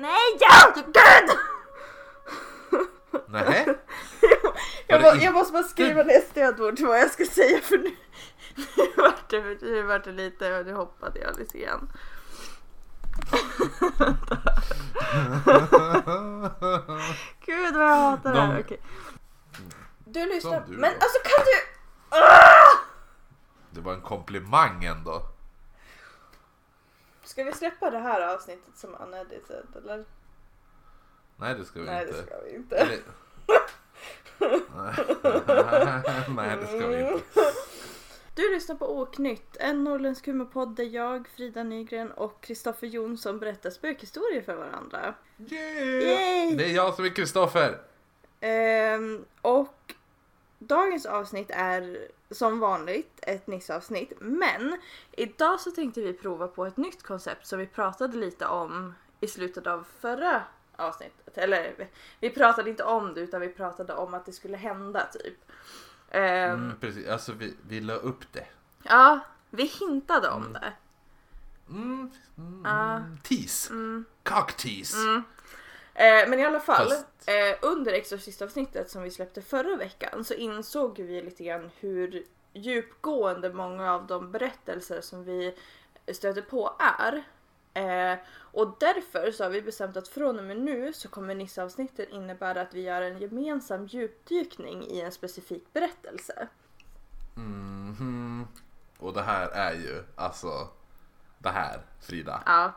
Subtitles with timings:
[0.00, 0.36] Nej!
[0.40, 0.72] Ja!
[0.74, 0.96] Gud!
[3.28, 3.78] Nej.
[4.86, 7.96] Jag, må, jag måste bara skriva ner stödord till vad jag ska säga för nu,
[8.76, 11.90] nu vart det, nu vart det lite, nu hoppade jag lite grann.
[17.46, 18.54] Gud vad jag hatar det här.
[18.54, 18.80] De- Okej.
[20.04, 21.52] Du lyssnar, du men alltså kan du...
[22.18, 22.78] Ah!
[23.70, 25.22] Det var en komplimang ändå.
[27.28, 30.04] Ska vi släppa det här avsnittet som unedited eller?
[31.36, 32.16] Nej det ska vi Nej inte.
[32.16, 32.76] det ska vi inte.
[32.76, 32.98] Eller-
[36.36, 37.40] Nej det ska vi inte.
[38.34, 43.70] Du lyssnar på Åknytt, en norrländsk humorpodd där jag, Frida Nygren och Kristoffer Jonsson berättar
[43.70, 45.14] spökhistorier för varandra.
[45.36, 46.02] Yay!
[46.02, 46.56] Yay!
[46.56, 47.78] Det är jag som är Kristoffer.
[48.40, 49.94] Ehm, och
[50.58, 54.12] dagens avsnitt är som vanligt ett Nisse-avsnitt.
[54.20, 54.78] Men
[55.12, 59.26] idag så tänkte vi prova på ett nytt koncept som vi pratade lite om i
[59.28, 60.42] slutet av förra
[60.76, 61.38] avsnittet.
[61.38, 61.88] Eller
[62.20, 65.38] vi pratade inte om det utan vi pratade om att det skulle hända typ.
[66.10, 68.46] Ehm, Mm, precis, alltså vi, vi la upp det.
[68.82, 70.72] Ja, vi hintade om det.
[71.70, 73.02] Mm, mm, Ja.
[73.22, 73.72] Tease.
[73.72, 74.04] Mm.
[74.22, 74.96] Cock-tease.
[75.98, 80.34] Eh, men i alla fall, Fast- eh, under Exorcist-avsnittet som vi släppte förra veckan så
[80.34, 85.54] insåg vi lite grann hur djupgående många av de berättelser som vi
[86.12, 87.22] stöter på är.
[87.74, 92.08] Eh, och därför så har vi bestämt att från och med nu så kommer Nisse-avsnitten
[92.10, 96.48] innebära att vi gör en gemensam djupdykning i en specifik berättelse.
[97.34, 98.46] Mhm.
[98.98, 100.68] Och det här är ju alltså
[101.38, 102.42] det här Frida.
[102.46, 102.72] Ja,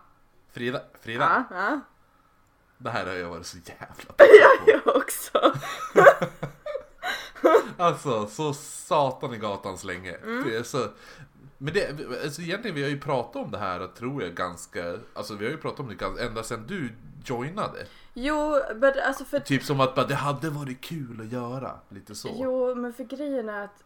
[0.52, 1.46] Frida, Frida.
[1.50, 1.80] ja, ja.
[2.84, 4.14] Det här har jag varit så jävla
[4.86, 5.54] Jag också.
[7.78, 10.12] Alltså så satan i gatans länge.
[10.12, 10.44] Mm.
[10.44, 10.88] Det är så...
[11.58, 11.90] Men det,
[12.24, 15.52] alltså egentligen vi har ju pratat om det här tror jag ganska, alltså vi har
[15.52, 16.90] ju pratat om det ganska, ända sedan du
[17.26, 17.86] joinade.
[18.14, 22.30] Jo, men alltså för Typ som att det hade varit kul att göra, lite så.
[22.40, 23.84] Jo, men för grejen är att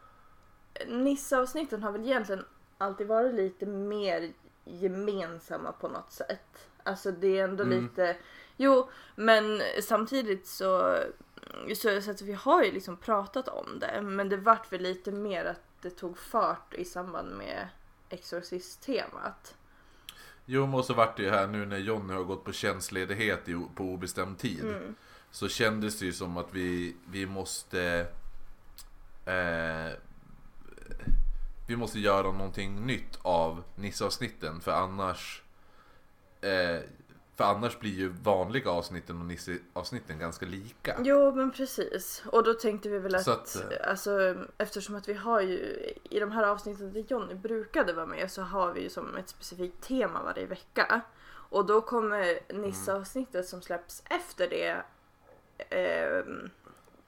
[0.88, 2.46] Nisse-avsnitten har väl egentligen
[2.78, 4.34] alltid varit lite mer
[4.66, 6.68] gemensamma på något sätt.
[6.84, 7.84] Alltså det är ändå Mm.
[7.84, 8.16] lite...
[8.58, 11.00] Jo, men samtidigt så,
[11.76, 14.02] så, så att vi har ju liksom pratat om det.
[14.02, 17.68] Men det vart väl lite mer att det tog fart i samband med
[18.10, 19.56] Exorcist-temat.
[20.46, 23.46] Jo men så vart det ju här nu när Jonny har gått på tjänstledighet
[23.76, 24.66] på obestämd tid.
[24.66, 24.96] Mm.
[25.32, 28.08] Så kändes det ju som att vi, vi måste
[29.26, 29.92] eh,
[31.68, 35.44] Vi måste göra någonting nytt av Nisse-avsnitten för annars
[36.42, 36.80] eh,
[37.36, 40.96] För annars blir ju vanliga avsnitten och Nisse-avsnitten ganska lika.
[41.00, 42.24] Jo men precis.
[42.32, 45.58] Och då tänkte vi väl att, att, eh, alltså, eftersom att vi har ju
[46.04, 49.30] i de här avsnitten där Johnny brukade vara med så har vi ju som ett
[49.30, 51.02] specifikt tema varje vecka.
[51.50, 54.82] Och då kommer Nisse-avsnittet som släpps efter det
[55.70, 56.50] ehm,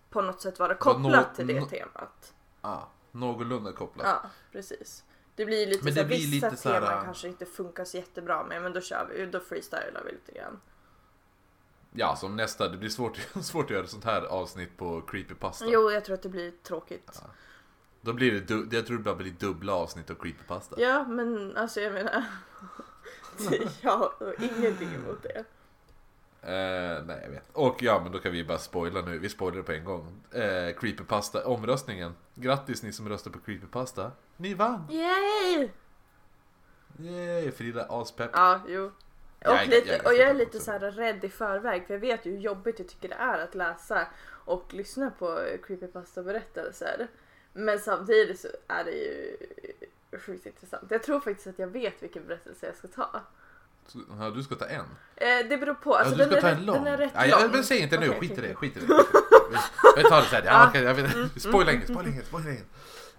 [0.09, 2.33] på något sätt vara kopplat nå- till det temat.
[2.61, 4.05] Ah, någorlunda kopplat.
[4.07, 5.03] Ja, precis.
[5.37, 7.97] Det blir lite Men så här, blir vissa lite teman äh, kanske inte funkar så
[7.97, 10.59] jättebra med men då kör vi, då freestylar vi lite grann.
[11.91, 15.65] Ja, som nästa, det blir svårt, svårt att göra sånt här avsnitt på Creepypasta.
[15.67, 17.21] Jo, jag tror att det blir tråkigt.
[18.01, 20.81] Då blir det, du, jag tror det bara blir dubbla avsnitt av Creepypasta.
[20.81, 22.25] Ja, men alltså jag menar.
[23.81, 25.45] jag har ingenting emot det.
[26.47, 27.49] Eh, nej jag vet.
[27.53, 30.21] Och ja men då kan vi bara spoila nu, vi spoilar på en gång.
[30.31, 32.15] Eh, Creepypasta, omröstningen.
[32.35, 34.11] Grattis ni som röstar på Creepypasta.
[34.37, 34.87] Ni vann!
[34.91, 35.69] Yay!
[36.99, 37.51] Yay!
[37.51, 38.29] Frida aspepp.
[38.33, 38.85] Ja, jo.
[38.85, 38.91] Och,
[39.39, 42.01] Jag är- lite, jag och jag är lite så här rädd i förväg för jag
[42.01, 47.07] vet ju hur jobbigt jag tycker det är att läsa och lyssna på creepypasta-berättelser.
[47.53, 49.37] Men samtidigt så är det ju
[50.19, 50.91] sjukt intressant.
[50.91, 53.21] Jag tror faktiskt att jag vet vilken berättelse jag ska ta.
[54.19, 54.79] Ja, du ska ta en.
[55.15, 55.95] Eh, det beror på.
[55.95, 56.83] Alltså, ja, du ska ta en rätt- lång.
[56.83, 57.29] den är rätt ja, lång.
[57.29, 58.85] jag, men säg inte nu, Okej, skit i det, skit i det.
[59.97, 60.41] Vi tar det sen.
[60.45, 62.67] Ja, jag vet, spoila inget, spoila inget, spoila inget.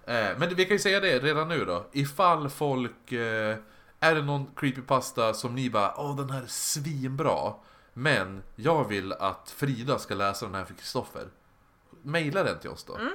[0.05, 1.85] Eh, men vi kan ju säga det redan nu då.
[1.91, 3.11] Ifall folk...
[3.11, 3.57] Eh,
[3.99, 7.53] är det någon creepypasta som ni bara Åh den här är svinbra.
[7.93, 11.27] Men jag vill att Frida ska läsa den här för Kristoffer.
[12.01, 12.95] Maila den till oss då.
[12.95, 13.13] Mm.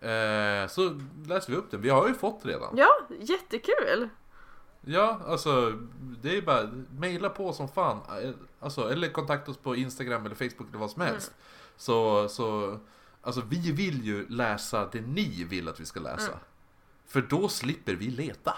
[0.00, 1.80] Eh, så läser vi upp den.
[1.80, 2.76] Vi har ju fått redan.
[2.76, 2.88] Ja,
[3.20, 4.08] jättekul!
[4.88, 5.70] Ja, alltså
[6.22, 8.00] det är bara mejla på som fan.
[8.60, 11.34] Alltså, eller kontakta oss på Instagram eller Facebook eller vad som helst.
[11.76, 12.78] Så, så,
[13.22, 16.26] alltså vi vill ju läsa det ni vill att vi ska läsa.
[16.28, 16.38] Mm.
[17.06, 18.54] För då slipper vi leta.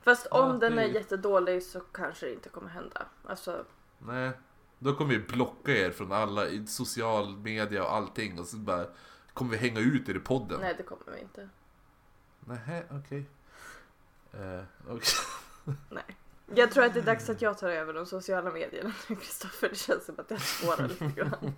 [0.00, 3.06] Fast om Ja, den det- är jättedålig så kanske det inte kommer hända.
[3.24, 3.64] Alltså,
[3.98, 4.30] Nej.
[4.78, 8.86] Då kommer vi blocka er från alla social media och allting och så bara
[9.34, 10.60] kommer vi hänga ut er i podden.
[10.60, 11.48] nej det kommer vi inte.
[12.40, 13.24] Nähä, okej.
[14.32, 14.62] Eh.
[15.90, 16.04] Nej.
[16.54, 19.68] Jag tror att det är dags att jag tar över de sociala medierna nu Kristoffer.
[19.68, 21.54] Det känns som att jag spårar lite grann.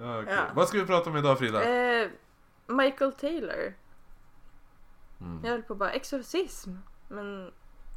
[0.00, 0.34] Ja, okej.
[0.34, 0.44] Ja.
[0.54, 1.64] Vad ska vi prata om idag Frida?
[1.64, 2.10] Eh,
[2.66, 3.74] Michael Taylor.
[5.20, 5.40] Mm.
[5.44, 6.70] Jag höll på bara exorcism.
[7.08, 7.52] Men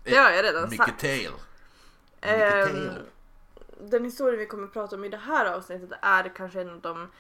[0.07, 0.99] Eh, det har jag redan Micke sagt.
[0.99, 1.31] Tail.
[2.21, 3.01] Taylor.
[3.81, 6.81] den historia vi kommer att prata om i det här avsnittet är kanske en av
[6.81, 7.11] de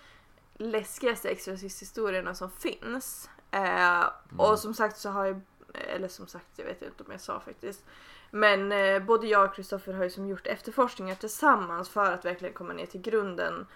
[0.57, 3.29] läskigaste exorcisthistorierna som finns.
[3.51, 4.05] Eh,
[4.37, 5.41] Och som sagt så har jag,
[5.73, 7.85] eller som sagt jag vet inte om jag sa faktiskt.
[8.31, 12.53] Men eh, både jag och Kristoffer har ju som gjort efterforskningar tillsammans för att verkligen
[12.53, 13.67] komma ner till grunden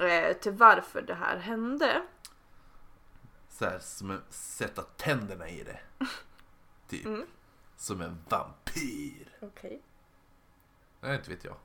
[0.00, 2.02] eh, till varför det här hände.
[3.48, 5.80] Så här, som att sätta tänderna i det.
[6.88, 7.06] Typ.
[7.06, 7.26] Mm.
[7.76, 9.36] Som en vampyr.
[9.40, 9.82] Okej.
[11.00, 11.56] Nej, inte vet jag.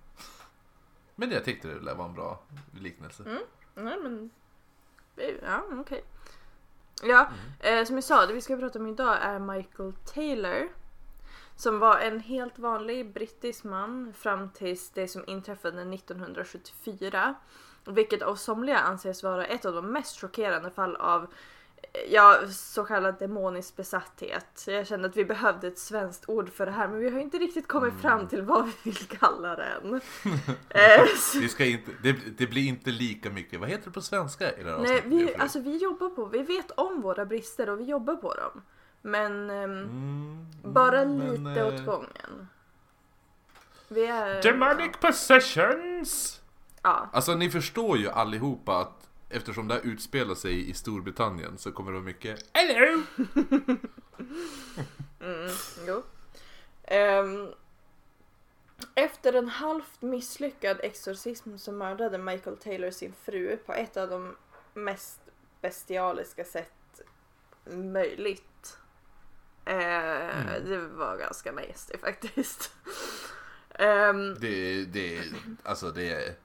[1.15, 2.39] Men jag tyckte det vara en bra
[2.79, 3.23] liknelse.
[3.23, 3.44] Mm.
[3.75, 4.29] Nej men,
[5.41, 6.05] ja okej.
[7.05, 7.29] Ja,
[7.59, 10.69] eh, som jag sa, det vi ska prata om idag är Michael Taylor.
[11.55, 17.35] Som var en helt vanlig brittisk man fram tills det som inträffade 1974.
[17.85, 21.33] Vilket av somliga anses vara ett av de mest chockerande fall av
[22.09, 24.63] ja, så kallad demonisk besatthet.
[24.68, 27.38] Jag kände att vi behövde ett svenskt ord för det här men vi har inte
[27.38, 30.01] riktigt kommit fram till vad vi vill kalla det än.
[30.69, 34.63] Eh, ska inte, det, det blir inte lika mycket, vad heter det på svenska i
[34.63, 37.83] det här Nej, vi, alltså, vi jobbar på, vi vet om våra brister och vi
[37.83, 38.62] jobbar på dem.
[39.01, 42.47] Men ehm, Mm, bara mm, lite men, eh, åt gången.
[43.88, 44.41] Vi är...
[44.41, 46.41] Demonic possessions!
[46.81, 51.71] Ja, Alltså ni förstår ju allihopa att eftersom det här utspelar sig i Storbritannien så
[51.71, 53.01] kommer det vara mycket Hello!
[55.19, 55.50] mm,
[55.88, 56.03] jo.
[56.83, 57.47] Ehm,
[58.95, 64.35] efter en halvt misslyckad exorcism så mördade Michael Taylor sin fru på ett av de
[64.74, 65.19] mest
[65.62, 67.01] bestialiska sätt
[67.65, 68.77] möjligt.
[69.65, 72.71] Eh, Det var ganska nasty faktiskt.
[73.69, 75.24] Ehm, Det, det,
[75.63, 76.36] alltså det är,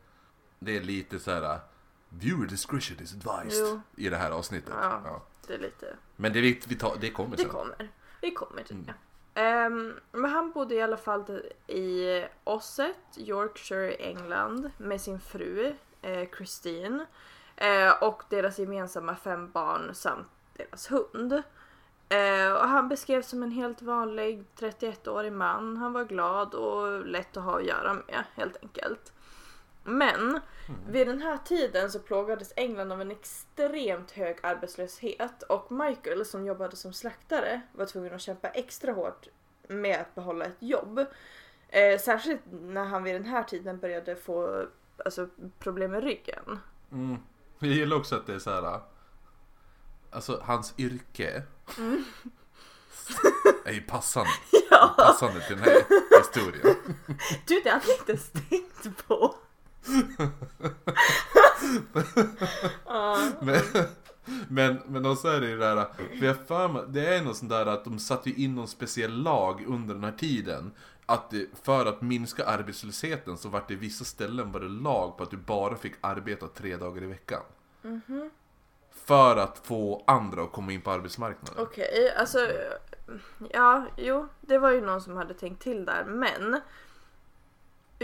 [0.59, 1.61] det är lite så här.
[2.09, 3.81] Viewer discretion is advised Jo.
[3.97, 4.75] i det här avsnittet.
[4.81, 5.01] Ja.
[5.05, 5.23] Ja.
[5.47, 5.97] det är lite...
[6.17, 7.51] Men det, vi, vi tar, det kommer Det sen.
[7.51, 7.89] kommer.
[8.21, 8.87] Vi kommer till Mm.
[8.87, 8.95] det.
[9.41, 16.29] Ehm, men han bodde i alla fall i Osset, Yorkshire, England med sin fru eh,
[16.37, 17.07] Christine
[17.57, 20.27] eh, och deras gemensamma fem barn samt
[20.57, 21.33] deras hund.
[22.09, 25.77] Eh, och han beskrevs som en helt vanlig 31-årig man.
[25.77, 29.13] Han var glad och lätt att ha att göra med helt enkelt.
[29.85, 30.41] Men
[30.89, 36.47] vid den här tiden så plågades England av en extremt hög arbetslöshet och Michael som
[36.47, 39.29] jobbade som slaktare var tvungen att kämpa extra hårt
[39.69, 41.07] med att behålla ett jobb.
[41.69, 44.67] Eh, särskilt när han vid den här tiden började få
[45.05, 45.29] alltså,
[45.59, 46.59] problem med ryggen.
[46.93, 47.17] Mm.
[47.59, 48.81] Jag gillar också att det är så här.
[50.11, 51.43] Alltså hans yrke
[53.65, 54.31] är ju passande,
[54.71, 55.83] Ja, passande till den här
[56.19, 56.77] historien.
[57.47, 59.35] du det hade jag inte ens tänkt på.
[62.87, 63.19] Ja.
[63.41, 63.63] Men,
[64.49, 65.87] men, men också är det ju det där,
[66.19, 68.69] för jag för mig, det är något sånt där att de satte ju in någon
[68.69, 70.73] speciell lag under den här tiden.
[71.07, 75.17] Att det, för att minska arbetslösheten så vart det i vissa ställen var det lag
[75.17, 77.43] på att du bara fick arbeta tre dagar i veckan.
[79.05, 81.63] För att få andra att komma in på arbetsmarknaden.
[81.63, 82.39] Okej, alltså
[83.51, 86.61] ja, jo, det var ju någon som hade tänkt till där, men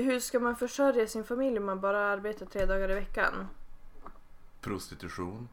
[0.02, 3.48] hur ska man försörja sin familj om man bara arbetar tre dagar i veckan?
[4.60, 5.48] Prostitution.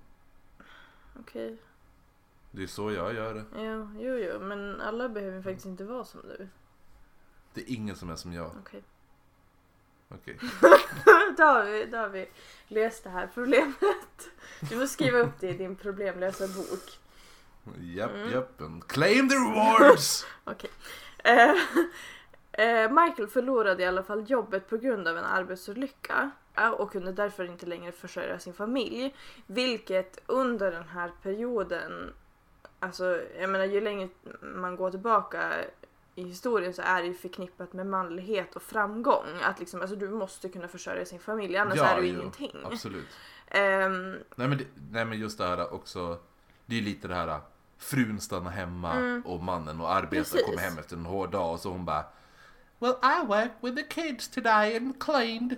[1.20, 1.58] Okej,
[2.52, 6.22] Det är så jag gör ja, jo, jo, men alla behöver faktiskt inte vara som
[6.22, 6.48] du.
[7.54, 8.52] Det är ingen som är som jag.
[8.62, 8.84] Okej.
[10.10, 10.38] Okej.
[11.38, 12.30] då, har vi, då har vi
[12.68, 13.76] löst det här problemet.
[14.60, 17.00] Du får skriva upp det i din problemlösa bok.
[17.82, 18.32] Japp, Mm.
[18.32, 18.62] japp.
[18.62, 20.26] and Claim the rewards!
[20.44, 20.70] Okej.
[21.24, 21.56] Eh,
[22.62, 26.32] eh, Michael förlorade i alla fall jobbet på grund av en arbetsolycka
[26.78, 29.16] och kunde därför inte längre försörja sin familj.
[29.48, 32.14] Vilket under den här perioden,
[32.80, 34.10] alltså jag menar ju längre
[34.42, 35.52] man går tillbaka
[36.16, 39.26] i historien så är det ju förknippat med manlighet och framgång.
[39.44, 42.56] Att liksom, alltså du måste kunna försörja sin familj annars är du jo, ingenting.
[42.64, 43.08] Absolut.
[43.48, 46.18] Ehm, Nej men, det, nej men just det här också,
[46.66, 47.40] det är lite det här
[47.78, 50.24] frun stannar hemma och mannen och arbetar Mm.
[50.24, 50.46] Precis.
[50.46, 52.04] kommer hem efter en hård dag och så hon bara
[52.82, 55.56] Well I worked with the kids today and cleaned.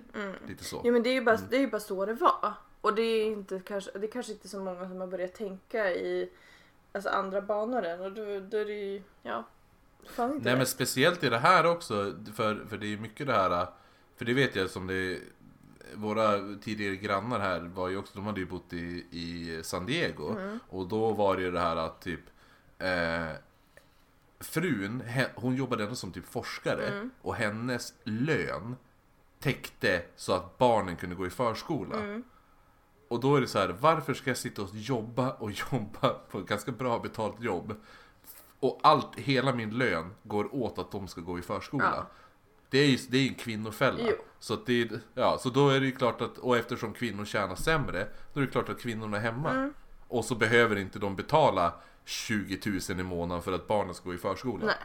[0.48, 0.82] Lite så.
[0.86, 2.54] Jo men det är ju bara, det är ju bara så det var.
[2.82, 5.92] Och det är inte kanske, det är kanske inte så många som har börjat tänka
[5.92, 6.30] i
[6.92, 9.44] alltså, andra banor än och då, då är det ju, ja.
[10.06, 10.58] Fan inte Nej det.
[10.58, 13.68] men speciellt i det här också, för, för det är ju mycket det här,
[14.18, 15.20] för det vet jag som det
[15.96, 20.30] våra tidigare grannar här var ju också, de hade ju bott i, i San Diego
[20.32, 20.60] Mm.
[20.70, 22.20] och då var det ju det här att typ
[22.80, 23.28] eh,
[24.44, 25.04] frun,
[25.36, 28.76] hon jobbade ändå som typ forskare och hennes lön
[29.40, 32.22] täckte så att barnen kunde gå i förskola.
[33.08, 36.40] Och då är det så här, varför ska jag sitta och jobba och jobba på
[36.40, 37.76] ett ganska bra betalt jobb
[38.64, 41.94] och allt, hela min lön går åt att de ska gå i förskola.
[41.96, 42.08] Ja.
[42.70, 44.00] Det är ju det är en kvinnofälla.
[44.00, 44.16] Jo.
[44.40, 48.08] Så, det, ja, så då är det ju klart att, och eftersom kvinnor tjänar sämre,
[48.34, 49.52] då är det klart att kvinnorna är hemma.
[49.52, 49.74] Mm.
[50.08, 51.74] Och så behöver inte de betala
[52.06, 54.66] 20 000 i månaden för att barnen ska gå i förskola.
[54.66, 54.76] Nej.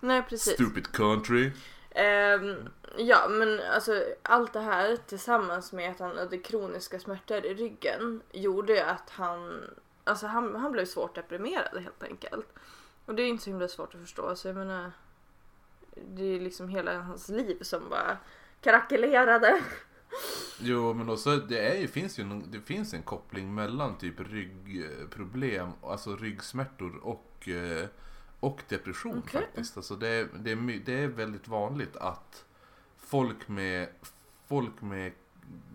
[0.00, 0.54] Nej precis.
[0.54, 1.52] Stupid country.
[1.90, 7.54] Ehm, ja men alltså allt det här tillsammans med att han hade kroniska smärtor i
[7.54, 9.64] ryggen gjorde att han,
[10.04, 12.46] alltså han, han blev svårt deprimerad helt enkelt.
[13.06, 14.92] Och det är inte så himla svårt att förstå så jag menar
[16.14, 18.16] det är liksom hela hans liv som bara
[18.60, 19.62] krackelerade.
[20.58, 24.20] Jo men också det är ju, finns ju någon, det finns en koppling mellan typ
[24.20, 27.86] ryggproblem, alltså ryggsmärtor och, eh,
[28.40, 29.40] och depression Okej.
[29.40, 29.76] faktiskt.
[29.76, 32.44] Alltså det, är- det, är, det är väldigt vanligt att
[32.98, 33.88] folk med,
[34.46, 35.12] folk med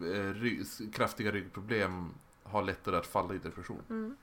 [0.01, 2.09] eh, ry, kraftiga ryggproblem
[2.43, 4.17] har lättare att falla i depression.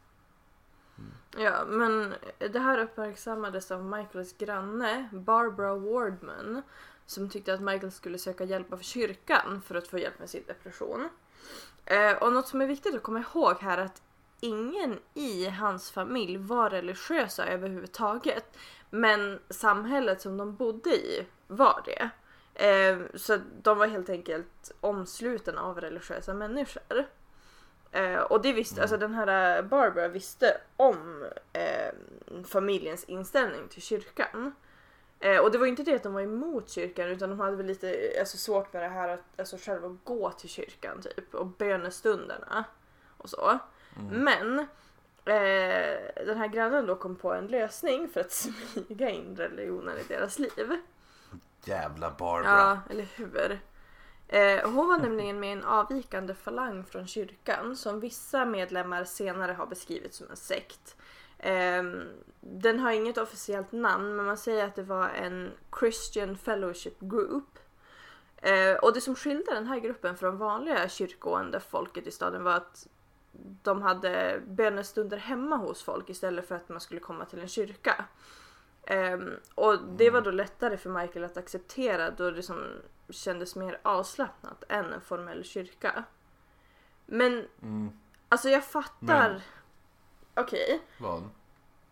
[1.37, 2.15] Ja men
[2.53, 6.63] det här uppmärksammades av Michaels granne Barbara Wardman
[7.09, 10.45] som tyckte att Michael skulle söka hjälp av kyrkan för att få hjälp med sin
[10.47, 11.09] depression.
[11.85, 14.03] Eh, och något som är viktigt att komma ihåg här är att
[14.41, 18.57] ingen i hans familj var religiösa överhuvudtaget.
[18.91, 22.11] Men samhället som de bodde i var det.
[22.67, 27.07] Eh, så de var helt enkelt omslutna av religiösa människor.
[27.91, 31.93] Eh, och det visste, alltså den här Barbara visste om eh,
[32.45, 34.55] familjens inställning till kyrkan.
[35.21, 37.67] Eh, och det var inte det att de var emot kyrkan utan de hade väl
[37.67, 42.65] lite alltså, svårt med det här att alltså, själva gå till kyrkan typ och bönestunderna
[43.17, 43.59] och så.
[44.11, 44.59] Men
[45.25, 50.03] eh, den här grannen då kom på en lösning för att smyga in religionen i
[50.09, 50.81] deras liv.
[51.65, 52.45] Jävla Barbara.
[52.45, 53.61] Ja, eller hur?
[54.29, 59.53] Eh, hon var nämligen med i en avvikande falang från kyrkan som vissa medlemmar senare
[59.53, 60.97] har beskrivit som en sekt.
[61.39, 61.83] Eh,
[62.41, 67.59] den har inget officiellt namn men man säger att det var en Christian Fellowship Group.
[68.37, 72.53] Eh, och det som skilde den här gruppen från vanliga kyrkogående folket i staden var
[72.53, 72.87] att
[73.63, 78.05] de hade bönestunder hemma hos folk istället för att man skulle komma till en kyrka.
[78.87, 82.65] Ehm, och det var då lättare för Michael att acceptera då det som
[83.09, 86.05] kändes mer avslappnat än en formell kyrka.
[87.07, 87.91] Men Mm.
[88.29, 89.43] alltså jag fattar.
[90.41, 91.29] Okej, Vad?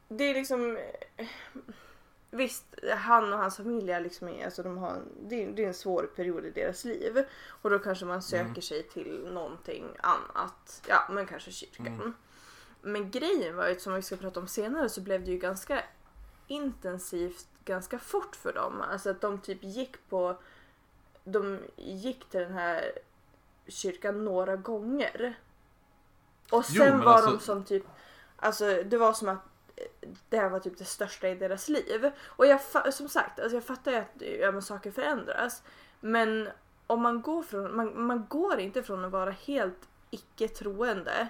[0.08, 0.76] det är liksom
[1.16, 1.26] eh,
[2.30, 2.64] Visst,
[2.96, 5.74] han och hans familj är liksom, alltså de har, en- det, är, det är en
[5.74, 7.24] svår period i deras liv.
[7.48, 10.82] Och då kanske man söker sig till någonting annat.
[10.88, 12.14] Ja, men kanske kyrkan.
[12.82, 15.82] Men grejen var ju, som vi ska prata om senare, så blev det ju ganska
[16.46, 18.80] intensivt ganska fort för dem.
[18.80, 20.36] Alltså att de typ gick på...
[21.24, 22.92] De gick till den här
[23.66, 25.38] kyrkan några gånger.
[26.50, 27.84] Och Jo, sen men var alltså- de som typ...
[28.36, 29.38] Alltså det var som att
[29.76, 32.10] eh, det här var typ det största i deras liv.
[32.24, 32.60] Och jag
[32.94, 35.62] som sagt, alltså jag fattar ju att ja, men saker förändras.
[36.00, 36.48] Men
[36.86, 41.28] om man går från, man, man går inte från att vara helt icke-troende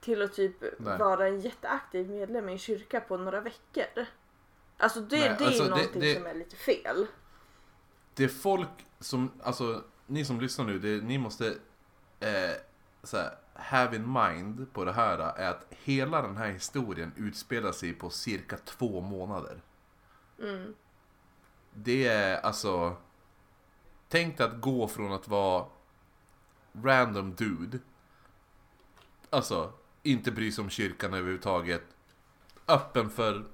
[0.00, 0.98] till att typ Nej.
[0.98, 4.06] vara en jätteaktiv medlem i en kyrka på några veckor.
[4.76, 7.06] Alltså det, Nej, det är alltså ju det- någonting det- som är lite fel.
[8.14, 11.46] Det är folk som, alltså ni som lyssnar nu, det, ni måste
[12.20, 12.56] eh,
[13.02, 17.72] så här, have in mind på det här är att hela den här historien utspelar
[17.72, 19.62] sig på cirka två månader.
[20.42, 20.74] Mm.
[21.74, 22.96] Det är alltså,
[24.08, 25.66] tänk dig att gå från att vara
[26.82, 27.78] random dude,
[29.30, 29.72] alltså
[30.02, 31.82] inte bry sig om kyrkan överhuvudtaget,
[32.68, 33.44] öppen för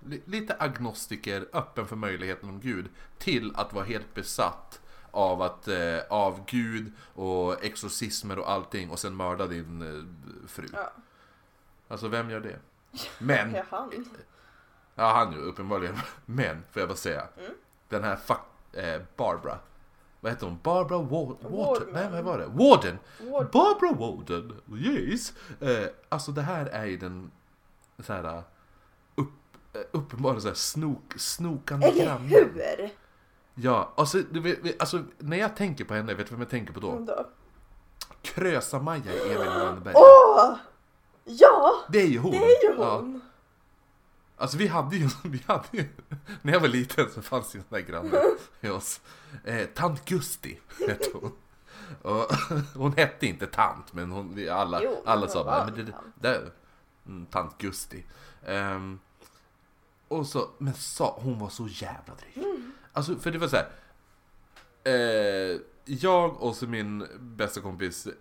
[0.00, 2.88] li- lite agnostiker, öppen för möjligheten om Gud,
[3.18, 4.80] till att vara helt besatt
[5.18, 10.66] av att, eh, av Gud och exorcismer och allting och sen mörda din eh, fru.
[10.72, 10.92] Ja.
[11.88, 12.56] Alltså vem gör det?
[13.18, 13.90] Men, Ja, han.
[14.94, 17.26] ja han ju uppenbarligen, men får jag bara säga.
[17.38, 17.52] Mm.
[17.88, 18.40] Den här fuck,
[18.74, 19.58] eh, Barbara.
[20.20, 20.58] Vad heter hon?
[20.62, 21.88] Barbara Wa- Warden?
[21.92, 22.46] Nej vad var det?
[22.46, 22.98] Warden!
[23.20, 25.32] Ward- Barbara Warden, yes!
[25.60, 27.30] Eh, alltså det här är ju den
[27.98, 28.42] så här
[29.14, 29.28] upp,
[29.72, 32.28] eh, uppenbara så här snok, snokande Eller grannen.
[32.28, 32.90] hur?
[33.60, 36.80] Ja, alltså, du alltså när jag tänker på henne, vet du vem jag tänker på
[36.80, 36.98] då?
[36.98, 37.26] Då.
[38.22, 39.94] Krösa-Maja i Emil i Lönneberg.
[39.96, 40.54] Åh!
[41.24, 41.72] Ja!
[41.88, 42.30] Det är ju hon!
[42.32, 42.96] Det är ju Ja.
[42.96, 43.20] hon!
[44.36, 45.84] Alltså vi hade ju, vi hade ju,
[46.42, 48.20] när jag var liten så fanns ju en sån där granne
[48.60, 49.00] i oss.
[49.44, 51.32] Eh, tant Gusti hette hon.
[52.02, 52.26] Och,
[52.74, 55.92] hon hette inte tant men hon, vi alla, Jo, alla sa bara, en men det,
[55.92, 56.42] tant." det,
[57.06, 58.04] mm, tant Gusti.
[58.46, 58.98] Ehm,
[60.08, 62.46] Och så, men sa, hon var så jävla dryg.
[62.98, 63.68] Alltså för det var så här.
[64.84, 68.12] Eh, jag och så min bästa kompis eh,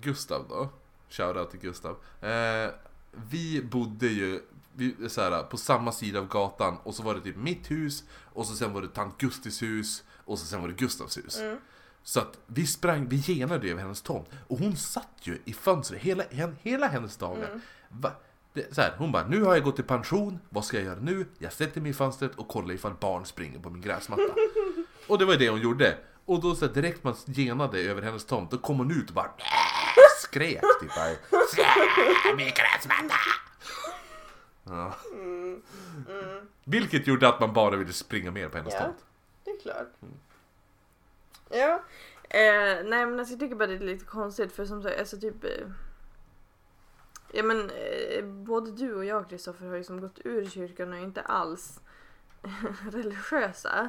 [0.00, 0.68] Gustav då.
[1.08, 1.96] Shoutout till Gustav.
[2.20, 2.70] Eh,
[3.30, 4.40] vi bodde ju
[4.72, 8.04] vi, så här, på samma sida av gatan och så var det typ mitt hus
[8.32, 11.38] och så sen var det tant Gustis hus och så sen var det Gustavs hus.
[12.02, 16.02] Så att vi sprang, vi genade över hennes tomt och hon satt ju i fönstret
[16.02, 16.24] hela,
[16.62, 17.60] hela hennes dagar.
[17.88, 18.12] Va?
[18.54, 20.98] Det, så här, hon bara, nu har jag gått i pension, vad ska jag göra
[21.00, 21.26] nu?
[21.38, 24.22] Jag sätter mig i fönstret och kollar ifall barn springer på min gräsmatta.
[25.08, 25.98] och det var det hon gjorde.
[26.24, 29.14] Och då så här, direkt man genade över hennes tomt, då kom hon ut och
[29.14, 29.30] bara
[30.22, 33.14] skrek typ bara, "Skrek, min gräsmatta!
[34.64, 34.94] Ja.
[36.64, 38.80] Vilket gjorde att man bara ville springa mer på hennes Ja.
[38.80, 38.96] tomt.
[39.44, 39.92] Det är klart.
[41.50, 41.82] Ja.
[42.28, 45.16] Eh, nej men alltså jag tycker bara det är lite konstigt för som sagt, alltså
[45.20, 45.50] typ eh,
[47.36, 50.98] Ja men eh, både du och jag Kristoffer har ju som gått ur kyrkan och
[50.98, 51.80] är inte alls
[52.92, 53.88] religiösa.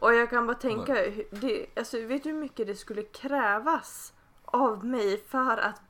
[0.00, 0.94] Och jag kan bara tänka,
[1.30, 4.12] det, alltså, vet du hur mycket det skulle krävas
[4.44, 5.82] av mig för att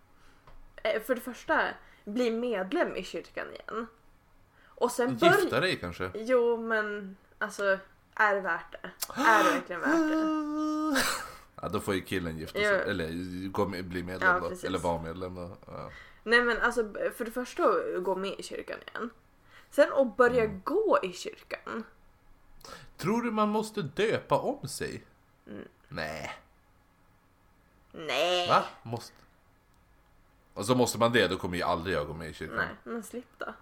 [0.76, 1.60] eh, för det första
[2.04, 3.86] bli medlem i kyrkan igen.
[4.66, 5.36] Och sen börja...
[5.40, 6.10] Gifta dig kanske?
[6.14, 7.78] Jo men alltså
[8.14, 8.90] är det värt det?
[9.14, 10.10] Är det verkligen värt
[10.94, 11.02] det?
[11.62, 12.74] Ja, då får ju killen gifta sig, Ja.
[12.74, 15.56] eller bli medlem Ja, då, eller vara medlem då.
[15.66, 15.90] Ja.
[16.28, 19.10] Nej men alltså för det första att gå med i kyrkan igen.
[19.70, 20.60] Sen att börja Mm.
[20.64, 21.84] gå i kyrkan.
[22.96, 25.04] Tror du man måste döpa om sig?
[25.46, 25.68] Mm.
[25.88, 26.32] Nej.
[27.92, 28.48] Nej.
[28.48, 28.64] Va?
[28.82, 29.14] Måste...
[30.54, 32.56] Och så måste man det, då kommer ju aldrig jag gå med i kyrkan.
[32.56, 33.54] Nej men slipp då.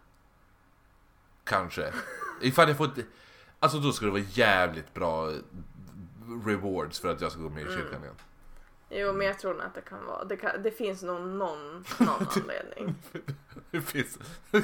[1.45, 1.93] Kanske.
[2.43, 3.07] Ifall jag får ett...
[3.59, 5.33] Alltså då ska det vara jävligt bra
[6.47, 7.77] rewards för att jag ska gå med i Mm.
[7.79, 8.15] kyrkan igen.
[8.90, 10.25] Jo men jag tror nog att det kan vara.
[10.25, 12.95] Det, kan, det finns nog någon, någon anledning.
[13.71, 14.19] Det finns...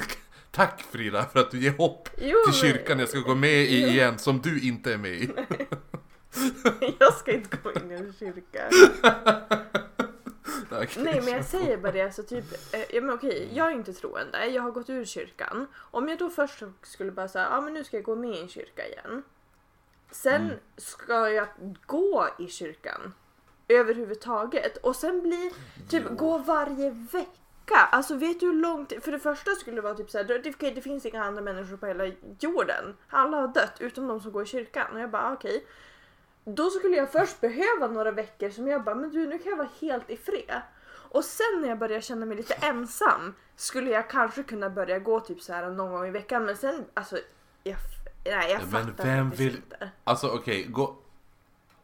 [0.51, 3.83] Tack Frida för att du ger hopp Jo, till kyrkan jag ska gå med i
[3.87, 5.31] igen som du inte är med i.
[6.99, 8.69] jag ska inte gå in i en kyrka.
[10.97, 13.93] Nej men jag säger bara det, alltså typ, eh, ja men okej, jag är inte
[13.93, 15.67] troende, jag har gått ur kyrkan.
[15.75, 18.39] Om jag då först skulle bara säga, ja men nu ska jag gå med i
[18.41, 19.23] en kyrka igen.
[20.11, 20.57] Sen Mm.
[20.77, 21.47] ska jag
[21.85, 23.13] gå i kyrkan
[23.67, 25.51] överhuvudtaget och sen bli,
[25.89, 26.15] typ Jo.
[26.15, 27.75] gå varje vecka.
[27.91, 30.25] Alltså vet du hur långt, för det första skulle det vara typ såhär,
[30.59, 32.95] det, det finns inga andra människor på hela jorden.
[33.09, 34.87] Alla har dött utom de som går i kyrkan.
[34.93, 35.65] Och jag bara okej.
[36.45, 39.57] Då skulle jag först behöva några veckor som jag bara, men du nu kan jag
[39.57, 40.61] vara helt i fred.
[40.89, 45.19] Och sen när jag börjar känna mig lite ensam skulle jag kanske kunna börja gå
[45.19, 47.17] typ så här någon gång i veckan men sen alltså
[47.63, 47.75] jag,
[48.25, 49.89] nej, jag Men fattar vem vill- inte.
[50.03, 50.95] Alltså okej, gå...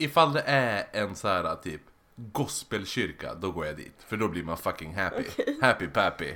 [0.02, 1.82] Ifall det är en så här typ
[2.16, 3.96] gospelkyrka, då går jag dit.
[4.08, 5.24] För då blir man fucking happy.
[5.62, 6.36] Happy pappy.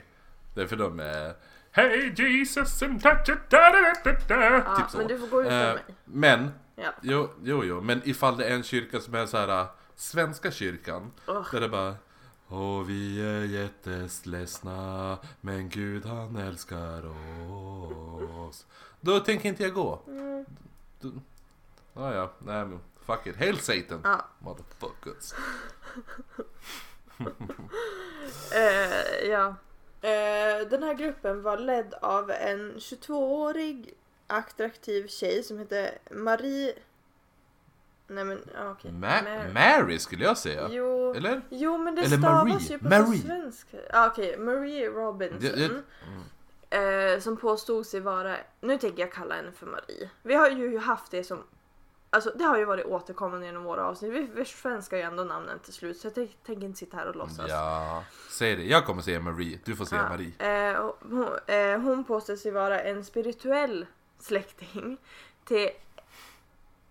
[0.56, 1.34] Det är för de är...
[1.72, 4.46] Hey Jesus and touch it, da, da, da, da.
[4.46, 4.98] Ja, typ så.
[4.98, 5.84] men du får gå utan Eh, mig.
[6.06, 6.92] Men, Ja.
[7.02, 10.52] jo, jo, jo, men ifall det är en kyrka som är så här äh, Svenska
[10.52, 11.48] kyrkan, Ugh.
[11.52, 11.96] där det bara
[12.48, 17.06] Och vi är jättesledsna, men Gud han älskar
[18.48, 18.66] oss.
[19.02, 20.02] Då tänker inte jag gå.
[20.08, 20.46] Mm.
[21.00, 21.12] Då,
[21.94, 23.36] ah, ja, nej men fuck it.
[23.36, 24.02] Hail Satan!
[24.04, 24.26] Ja.
[24.40, 25.34] Motherfuckers.
[28.56, 29.56] Eh, ja.
[30.02, 33.94] Eh, den här gruppen var ledd av en 22-årig
[34.28, 36.74] attraktiv tjej som heter Marie...
[38.08, 38.38] Nej men
[38.72, 38.92] okej.
[38.92, 40.68] Ma- Mar- Mary skulle jag säga.
[40.72, 41.42] Jo, Eller?
[41.50, 42.68] jo men det Eller stavas Marie.
[42.70, 43.22] ju på Marie.
[43.22, 43.78] svenska.
[43.92, 45.40] Ah, okej, Marie Robinson.
[45.40, 45.84] Det- det-
[46.70, 50.10] Eh, som påstod sig vara, nu tänker jag kalla henne för Marie.
[50.22, 51.44] Vi har ju haft det som,
[52.14, 54.14] alltså det har ju varit återkommande genom våra avsnitt.
[54.14, 57.16] Vi försvenskar ju ändå namnen till slut så jag tänk- tänker inte sitta här och
[57.16, 57.46] låtsas.
[57.50, 58.64] Ja, säg det.
[58.64, 59.60] Jag kommer säga Marie.
[59.66, 60.72] Du får säga Ja, Marie.
[60.74, 63.86] eh, hon, eh, hon påstår sig vara en spirituell
[64.20, 64.98] släkting
[65.46, 65.70] till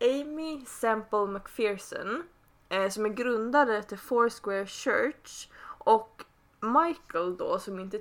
[0.01, 2.23] Amy Semple McPherson
[2.69, 6.23] eh, som är grundare till Foursquare Church och
[6.61, 8.01] Michael då som inte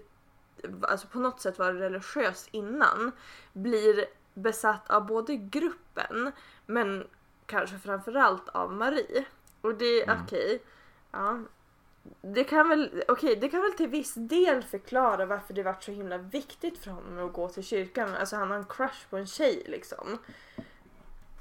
[0.81, 3.11] alltså på något sätt var religiös innan
[3.53, 6.31] blir besatt av både gruppen
[6.65, 7.07] men
[7.45, 9.25] kanske framförallt av Marie.
[9.61, 10.23] Och det är Mm.
[10.23, 10.61] okej.
[11.11, 11.39] Ja,
[12.21, 15.91] det kan väl, okej, det kan väl till viss del förklara varför det varit så
[15.91, 18.15] himla viktigt för honom att gå till kyrkan.
[18.15, 20.17] Alltså han har en crush på en tjej liksom.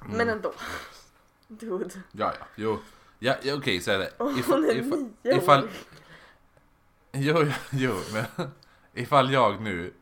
[0.01, 0.29] Men Mm.
[0.29, 0.53] ändå.
[1.49, 1.91] Dude.
[2.13, 2.47] Ja, ja.
[2.57, 2.79] Jo.
[3.19, 4.11] Ja, ja okej, så är det.
[4.17, 5.71] Och hon är ifall- nio ifall- år.
[7.13, 8.51] Jo, jo, men
[8.95, 9.93] ifall jag nu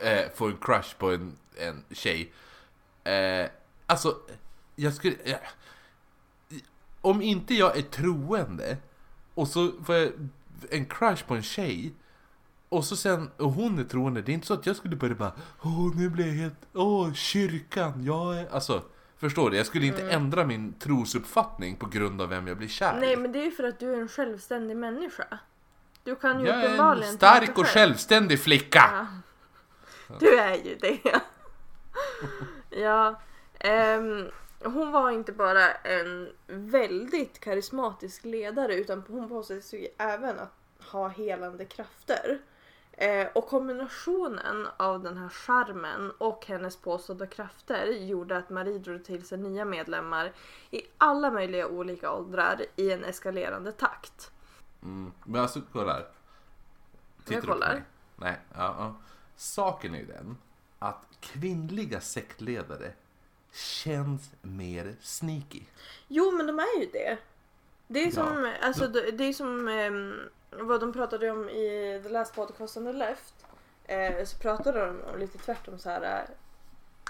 [0.00, 2.32] eh, får en crush på en, en tjej.
[3.04, 3.46] Eh,
[3.86, 4.16] alltså,
[4.76, 5.16] jag skulle...
[5.24, 5.38] Ja,
[7.00, 8.76] om inte jag är troende
[9.34, 10.12] och så får jag
[10.70, 11.94] en crush på en tjej.
[12.68, 15.14] och så sen, och hon är troende, det är inte så att jag skulle börja
[15.14, 15.32] bara
[15.62, 18.54] Åh nu blir jag helt, åh kyrkan, jag är...
[18.54, 18.82] Alltså,
[19.16, 19.56] förstår du?
[19.56, 22.88] Jag skulle inte ändra min trosuppfattning på grund av vem jag blir kär.
[22.90, 23.00] Mm.
[23.00, 25.38] Nej men det är ju för att du är en självständig människa.
[26.04, 27.66] Du kan ju Jag är uppenbarligen en stark och själv.
[27.66, 29.08] självständig flicka!
[30.08, 30.14] Ja.
[30.20, 31.20] Du är ju det.
[32.70, 33.20] Ja.
[33.58, 34.30] ehm,
[34.64, 40.52] hon var inte bara en väldigt karismatisk ledare utan hon påstod sig även att
[40.92, 42.40] ha helande krafter.
[42.92, 49.04] Eh, och kombinationen av den här charmen och hennes påstådda krafter gjorde att Marie drog
[49.04, 50.32] till sig nya medlemmar
[50.70, 54.30] i alla möjliga olika åldrar i en eskalerande takt.
[54.82, 55.12] Mm.
[55.24, 56.06] Men alltså kolla här.
[57.24, 57.84] Tittar Jag kollar.
[58.16, 58.94] Nej, ja, ja.
[59.36, 60.36] Saken är ju den
[60.82, 62.92] att kvinnliga sektledare
[63.52, 65.60] känns mer sneaky.
[66.08, 67.18] Jo men de är ju det.
[67.86, 68.12] Det är Ja.
[68.12, 70.14] som, alltså, det det är som ehm,
[70.50, 73.34] vad de pratade om i The Last Podcast on the Left.
[73.84, 76.26] Eh, så pratade de om lite tvärtom så här.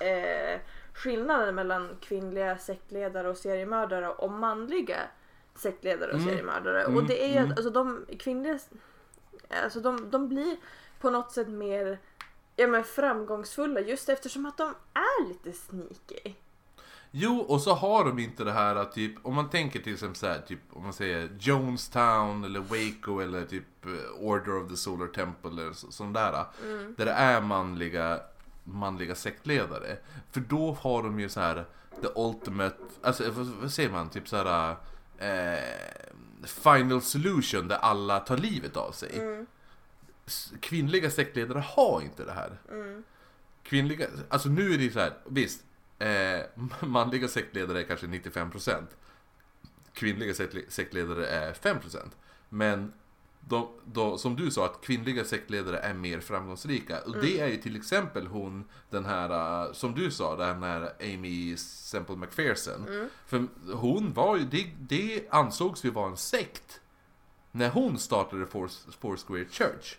[0.01, 0.61] Eh,
[0.95, 4.99] skillnaden mellan kvinnliga sektledare och seriemördare och manliga
[5.55, 6.29] sektledare och Mm.
[6.29, 6.83] seriemördare.
[6.85, 7.51] Mm, Och det är ju mm.
[7.51, 8.59] att alltså, de kvinnliga,
[9.65, 10.57] alltså de, de blir
[11.01, 11.99] på något sätt mer
[12.57, 16.35] ja, men framgångsfulla just eftersom att de är lite sneaky.
[17.13, 20.17] Jo, och så har de inte det här att typ, om man tänker till exempel
[20.17, 24.77] så här, typ om man säger Jonestown eller Waco eller typ eh, Order of the
[24.77, 26.45] Solar Temple eller så, sån där.
[26.97, 28.21] Där det är manliga,
[28.65, 29.97] manliga sektledare.
[30.31, 31.65] För då har de ju så här
[32.03, 34.77] the ultimate, alltså vad, vad säger man, typ så här
[35.19, 35.65] eh,
[36.47, 39.11] final solution där alla tar livet av sig.
[39.13, 39.47] S-
[40.61, 42.59] Kvinnliga sektledare har inte det här.
[43.63, 45.65] Kvinnliga, alltså nu är det ju så här, visst.
[45.99, 46.41] Eh,
[46.89, 48.83] manliga sektledare är kanske 95%.
[49.95, 52.11] Kvinnliga sektle- sektledare är 5%.
[52.49, 52.93] Men
[53.49, 57.01] de, de, som du sa, att kvinnliga sektledare är mer framgångsrika.
[57.01, 60.93] Och det är ju till exempel hon, den här, uh, som du sa, den här
[61.01, 62.87] Amy Semple McPherson.
[63.27, 66.80] För hon var ju, det, det ansågs ju vara en sekt.
[67.53, 69.99] När hon startade Four- Foursquare Church.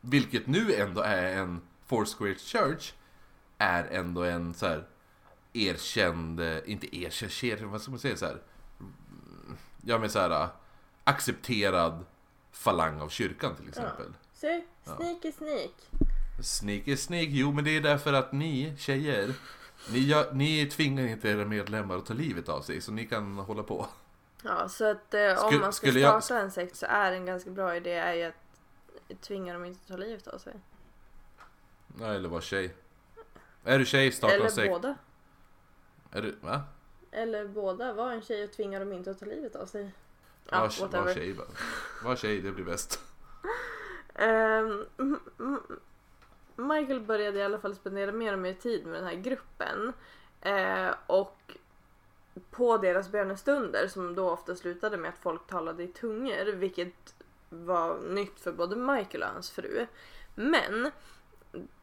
[0.00, 2.92] Vilket nu ändå är en Foursquare Church
[3.58, 4.86] är ändå en så här
[5.52, 8.42] erkänd, eh, inte erkänd, vad ska man säga så här.
[8.80, 10.48] Mm, Ja men så här eh,
[11.04, 12.04] accepterad
[12.52, 14.06] falang av kyrkan till exempel.
[14.34, 15.74] Se, sneaky sneak.
[16.42, 19.34] Sneaky sneak, jo men det är därför att ni tjejer,
[19.92, 23.62] ni, ni tvingar inte era medlemmar att ta livet av sig så ni kan hålla
[23.62, 23.86] på.
[24.42, 27.26] Ja, så att eh, om man ska skulle jag- starta en sekt så är en
[27.26, 30.54] ganska bra idé är ju att tvinga dem inte att ta livet av sig.
[32.00, 32.74] Ja, eller var tjej.
[33.64, 34.72] Är du tjej, starta en Eller sekt.
[34.72, 34.94] båda.
[36.12, 36.62] Är du, va?
[37.10, 37.92] Eller båda.
[37.92, 39.92] Var en tjej och tvinga dem inte att ta livet av sig.
[40.50, 41.14] Ja, var, var whatever.
[41.14, 41.46] tjej bara.
[42.04, 43.00] Var tjej, det blir bäst.
[44.14, 45.62] Ehm, M- M-
[46.56, 49.92] Michael började i alla fall spendera mer och mer tid med den här gruppen.
[50.40, 51.56] Eh, och
[52.50, 57.14] på deras bönestunder som då ofta slutade med att folk talade i tungor vilket
[57.48, 59.86] var nytt för både Michael och hans fru.
[60.34, 60.90] Men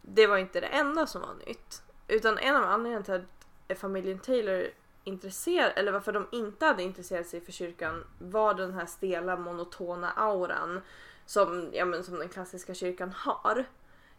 [0.01, 1.81] det var inte det enda som var nytt.
[2.07, 3.25] Utan en av anledningarna till
[3.69, 4.67] att familjen Taylor
[5.03, 10.11] intresserad, eller varför de inte hade intresserat sig för kyrkan var den här stela monotona
[10.11, 10.81] auran
[11.25, 13.65] som, ja, men, som den klassiska kyrkan har.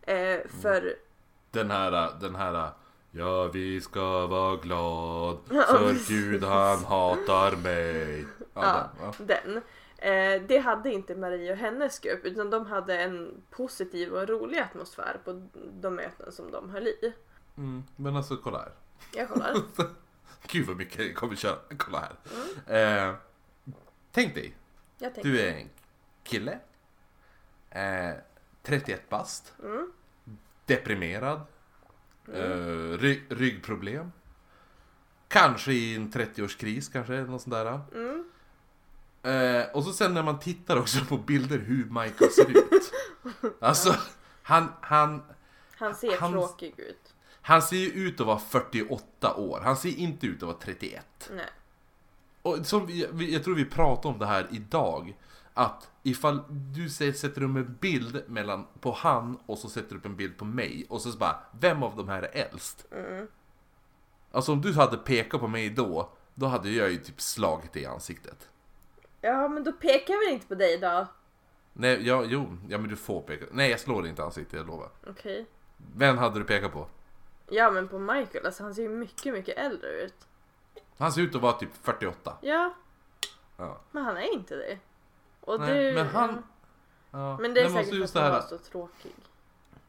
[0.02, 0.96] Eh, för
[1.50, 2.70] Den här, den här
[3.18, 6.08] Ja, vi ska vara glad för.
[6.08, 8.26] Gud han hatar mig.
[8.54, 9.56] Ja, Ja, den.
[9.98, 14.58] Eh, det hade inte Marie och hennes grupp utan de hade en positiv och rolig
[14.58, 17.12] atmosfär på de möten som de höll i.
[17.56, 18.72] Mm, men alltså kolla här.
[19.14, 19.56] Jag kollar.
[20.46, 21.56] Gud vad mycket jag kommer köra.
[21.76, 22.08] Kolla
[22.66, 23.08] här.
[23.08, 23.14] Eh,
[24.12, 24.54] tänk dig,
[25.22, 25.70] du är en
[26.24, 26.58] kille.
[27.70, 28.14] Eh,
[28.62, 29.54] 31 bast.
[29.62, 29.92] Mm.
[30.64, 31.40] Deprimerad.
[32.34, 34.12] Eh, ry- ryggproblem.
[35.28, 37.80] Kanske i en 30-årskris kanske, något sånt där.
[37.94, 38.24] Mm.
[39.22, 42.92] Eh, och så sen när man tittar också på bilder hur Michael ser ut.
[43.60, 43.94] Alltså,
[44.42, 45.22] han, han,
[45.78, 47.14] Han ser Han- tråkig ut.
[47.42, 49.60] han ser ju ut att vara 48 år.
[49.64, 51.30] Han ser inte ut att vara 31.
[51.36, 51.44] Nej.
[52.42, 55.16] Och som vi, jag tror vi pratade om det här idag.
[55.58, 59.96] Att ifall du sä- sätter upp en bild mellan, på han och så sätter du
[59.96, 60.86] upp en bild på mig.
[60.88, 62.86] Och så, så bara, vem av de här är äldst?
[62.92, 63.28] Mm.
[64.32, 67.82] Alltså om du hade pekat på mig då, då hade jag ju typ slagit dig
[67.82, 68.48] i ansiktet.
[69.20, 71.06] Ja men då pekar jag väl inte på dig då?
[71.72, 73.44] Nej, ja, jo, ja men du får peka.
[73.50, 74.88] Nej jag slår dig inte i ansiktet, jag lovar.
[75.06, 75.46] Okej.
[75.96, 76.86] Vem hade du pekat på?
[77.50, 80.14] Ja men på Michael, alltså han ser ju mycket mycket äldre ut.
[80.98, 82.36] Han ser ut att vara typ 48.
[82.40, 82.74] Ja,
[83.56, 83.80] Ja.
[83.90, 84.78] men han är inte det.
[85.46, 86.42] Och Nej, det men han-
[87.10, 87.38] Ja.
[87.40, 89.12] Men det är Nej, säkert för att han var så tråkig.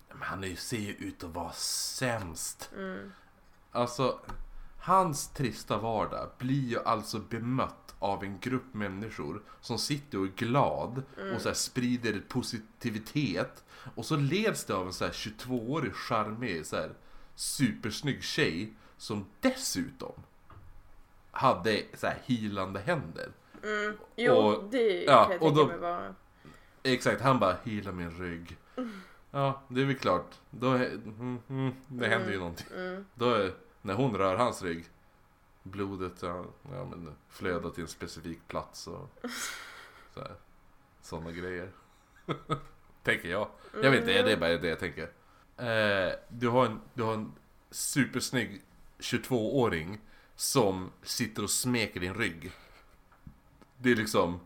[0.09, 2.69] Men han är ju- ser ju ut att vara sämst.
[2.75, 3.11] Mm.
[3.71, 4.19] Alltså,
[4.79, 10.29] hans trista vardag blir ju alltså bemött av en grupp människor som sitter och är
[10.29, 11.03] glad
[11.35, 13.63] och så sprider positivitet.
[13.95, 16.91] Och så leds det av en så här 22-årig charmig, så här
[17.35, 20.13] supersnygg tjej som dessutom
[21.31, 23.31] hade så här healande händer.
[24.15, 26.15] Jo, Och- det ja, kan jag tänka då- mig vara...
[26.83, 28.57] Exakt, han bara heala min rygg.
[29.31, 30.35] Ja, det är väl klart.
[30.49, 32.67] Då mm, mm, det händer ju någonting.
[32.75, 33.05] Mm.
[33.15, 34.85] Då är, när hon rör hans rygg,
[35.63, 39.09] blodet ja, ja, men, flödar till en specifik plats och
[41.01, 41.71] sådana grejer.
[43.03, 43.47] tänker jag.
[43.83, 45.03] Jag vet inte, det är bara det jag tänker.
[45.57, 47.31] Eh, du, har en, du har en
[47.71, 48.61] supersnygg
[48.99, 49.99] 22-åring
[50.35, 52.51] som sitter och smeker din rygg.
[53.77, 54.39] Det är liksom,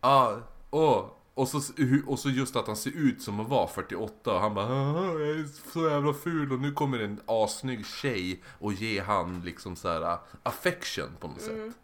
[0.00, 0.32] ah,
[0.70, 1.04] åh.
[1.34, 1.60] Och så,
[2.06, 5.12] och så just att han ser ut som att vara 48 och han bara "Ah,
[5.12, 9.76] jag är så jävla ful och nu kommer en assnygg tjej och ge han liksom
[9.76, 11.74] så här affection på något sätt.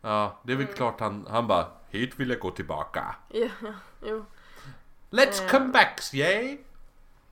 [0.00, 3.16] Ja, det är väl klart han, han bara hit vill jag gå tillbaka.
[3.30, 3.48] Ja,
[4.06, 4.24] jo.
[5.10, 5.50] Let's Eh.
[5.50, 6.58] come back, yay!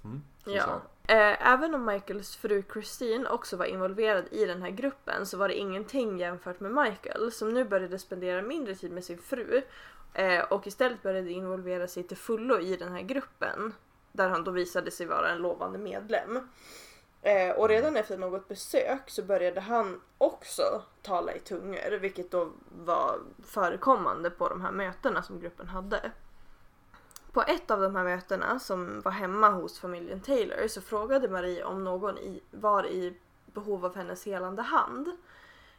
[0.02, 0.08] Så
[0.44, 0.82] sa Ja.
[1.06, 5.48] Eh, även om Michaels fru Christine också var involverad i den här gruppen så var
[5.48, 9.62] det ingenting jämfört med Michael som nu började spendera mindre tid med sin fru
[10.14, 13.74] eh, och istället började involvera sig till fullo i den här gruppen
[14.12, 16.48] där han då visade sig vara en lovande medlem.
[17.22, 22.52] Eh, och redan efter något besök så började han också tala i tungor vilket då
[22.84, 26.10] var förekommande på de här mötena som gruppen hade.
[27.32, 31.64] På ett av de här mötena som var hemma hos familjen Taylor så frågade Marie
[31.64, 33.16] om någon i, var i
[33.46, 35.08] behov av hennes helande hand.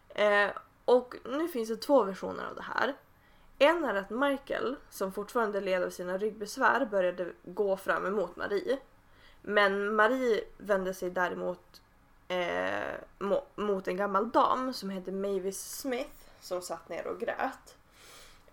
[0.09, 0.49] Eh,
[0.85, 2.93] och nu finns det två versioner av det här.
[3.59, 8.79] En är att Michael, som fortfarande led av sina ryggbesvär, började gå fram emot Marie.
[9.41, 11.81] Men Marie vände sig däremot
[12.27, 17.75] eh, mo- mot en gammal dam som hette Mavis Smith som satt ner och grät.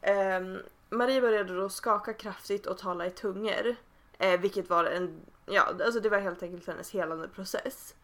[0.00, 0.40] Eh,
[0.90, 3.76] Marie började då skaka kraftigt och tala i tungor.
[4.18, 7.94] Eh, vilket var en, ja alltså det var helt enkelt hennes helande process.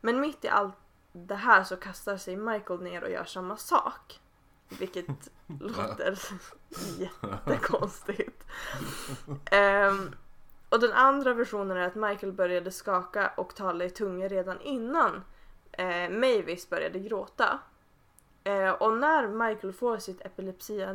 [0.00, 0.74] Men mitt i allt
[1.12, 4.20] det här så kastar sig Michael ner och gör samma sak.
[4.78, 5.06] Vilket
[5.60, 6.18] låter
[6.98, 8.44] jättekonstigt.
[9.50, 10.14] Ehm,
[10.68, 15.24] och den andra versionen är att Michael började skaka och tala i tungor redan innan
[15.72, 17.58] eh, Mavis började gråta.
[18.44, 20.86] Eh, och när Michael får sitt epilepsi,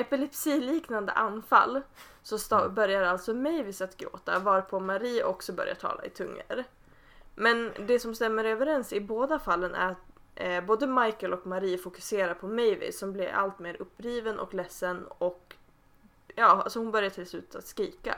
[0.00, 1.80] epilepsiliknande anfall
[2.22, 6.64] så sta- börjar alltså Mavis att gråta varpå Marie också börjar tala i tungor.
[7.34, 9.98] Men det som stämmer överens i båda fallen är att
[10.34, 15.06] eh, både Michael och Marie fokuserar på Mavis som blir allt mer uppriven och ledsen
[15.18, 15.54] och
[16.34, 18.14] ja, alltså hon börjar till slut att skrika.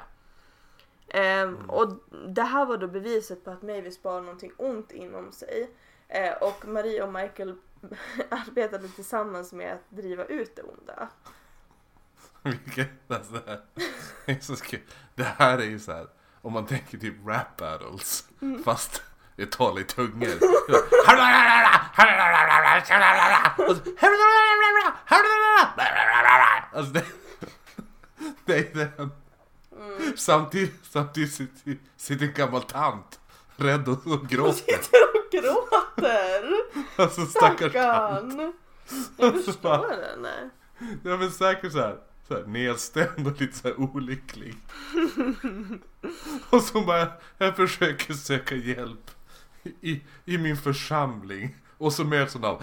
[1.09, 1.93] Ehm, Och
[2.29, 5.71] det här var då beviset på att Mavis bar någonting ont inom sig.
[6.09, 7.55] Eh, och Marie och Michael
[8.29, 11.09] arbetade tillsammans med att driva ut det onda.
[12.43, 13.61] Vilket, alltså, det, här,
[14.27, 14.81] är så kul.
[15.15, 16.07] Det här är ju så här,
[16.43, 18.25] om man tänker typ rap battles,
[18.65, 19.03] fast
[19.37, 20.29] det talar i tungor.
[26.73, 27.05] Alltså det,
[28.45, 29.11] det är den.
[30.17, 33.21] Samtidigt, samtidigt sitter, sitter en gammal tant
[33.57, 34.53] rädd och, och gråter.
[34.53, 36.55] Sitter och gråter!
[36.97, 38.55] Alltså stackars tant.
[39.17, 40.51] Jag förstår henne.
[41.05, 41.97] Ja men säkert så här,
[42.29, 44.55] så här nedstämd och lite så olycklig.
[46.51, 49.11] och så bara, jag försöker söka hjälp
[49.81, 51.57] i, i min församling.
[51.79, 52.63] Och så möts hon av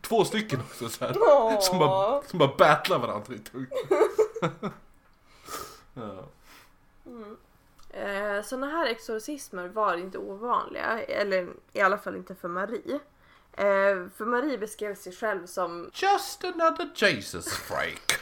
[0.00, 1.12] Två stycken också så här,
[1.60, 3.68] som, bara, som bara battlar varandra i tungan.
[5.94, 6.24] ja.
[7.90, 13.00] Eh, såna här exorcismer var inte ovanliga, eller i alla fall inte för Marie.
[13.56, 18.20] Eh, för Marie beskrev sig själv som Just another Jesus freak.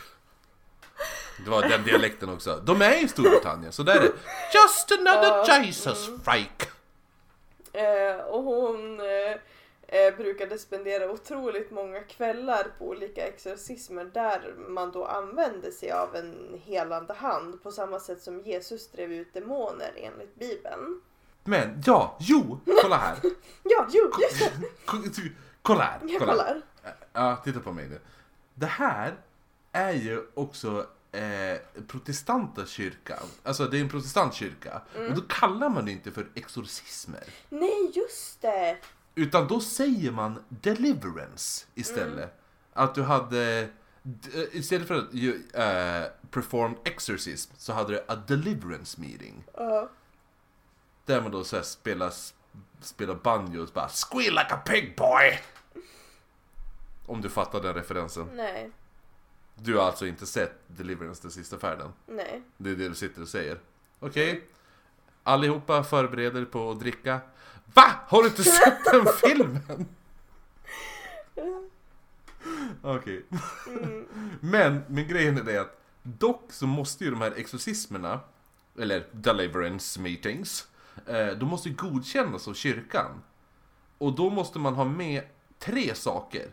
[1.44, 2.62] Det var den dialekten också.
[2.64, 4.12] De är i Storbritannien, så där är det.
[4.54, 6.68] Just another Jesus freak.
[7.72, 9.36] Eh, och hon eh,
[10.00, 16.16] eh, brukade spendera otroligt många kvällar på olika exorcismer där man då använde sig av
[16.16, 21.00] en helande hand på samma sätt som Jesus drev ut demoner enligt bibeln.
[21.44, 23.16] Men ja, jo, kolla här.
[23.62, 24.68] Ja, jo, just det!
[24.86, 24.98] Ko-
[25.62, 26.00] Kolla här.
[26.08, 26.32] Jag Kolla.
[26.32, 26.62] kollar.
[27.12, 28.00] Ja, titta på mig nu.
[28.54, 29.14] Det här
[29.72, 33.18] är ju också eh, protestanta kyrkan.
[33.42, 34.82] Alltså det är en protestantkyrka.
[35.08, 37.24] Och då kallar man det inte för exorcismer.
[37.48, 38.76] Nej, just det!
[39.14, 42.40] Utan då säger man deliverance istället.
[42.72, 43.68] Att du hade,
[44.02, 49.44] d- istället för att ju, eh, perform exorcism så hade du a deliverance meeting.
[49.54, 49.88] Ja.
[51.04, 52.12] Där man då så här spelar,
[52.80, 55.38] spelar banjo och bara Squeal like a pig boy!
[57.06, 58.28] Om du fattar den referensen.
[58.34, 58.70] Nej,
[59.54, 61.92] Du har alltså inte sett Deliverance den sista färden?
[62.06, 62.42] nej.
[62.56, 63.58] Det är det du sitter och säger.
[64.00, 64.44] Okej?
[65.22, 67.20] Allihopa förbereder er på att dricka.
[67.74, 67.92] VA?
[68.08, 69.86] Har du inte sett den filmen?
[72.82, 73.24] Okej.
[74.40, 78.20] Men, men grejen är det att dock så måste ju de här exorcismerna,
[78.78, 80.68] eller deliverance meetings,
[81.38, 83.22] de måste godkännas av kyrkan.
[83.98, 85.22] Och då måste man ha med
[85.58, 86.48] tre saker.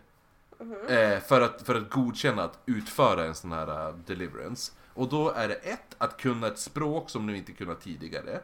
[0.89, 4.71] Eh, för, att, för att godkänna att utföra en sån här eh, deliverance.
[4.93, 8.41] Och då är det ett, att kunna ett språk som du inte kunnat tidigare.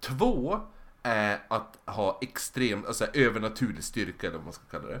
[0.00, 0.60] Två,
[1.02, 5.00] är att ha extrem, alltså övernaturlig styrka eller vad man ska kalla det.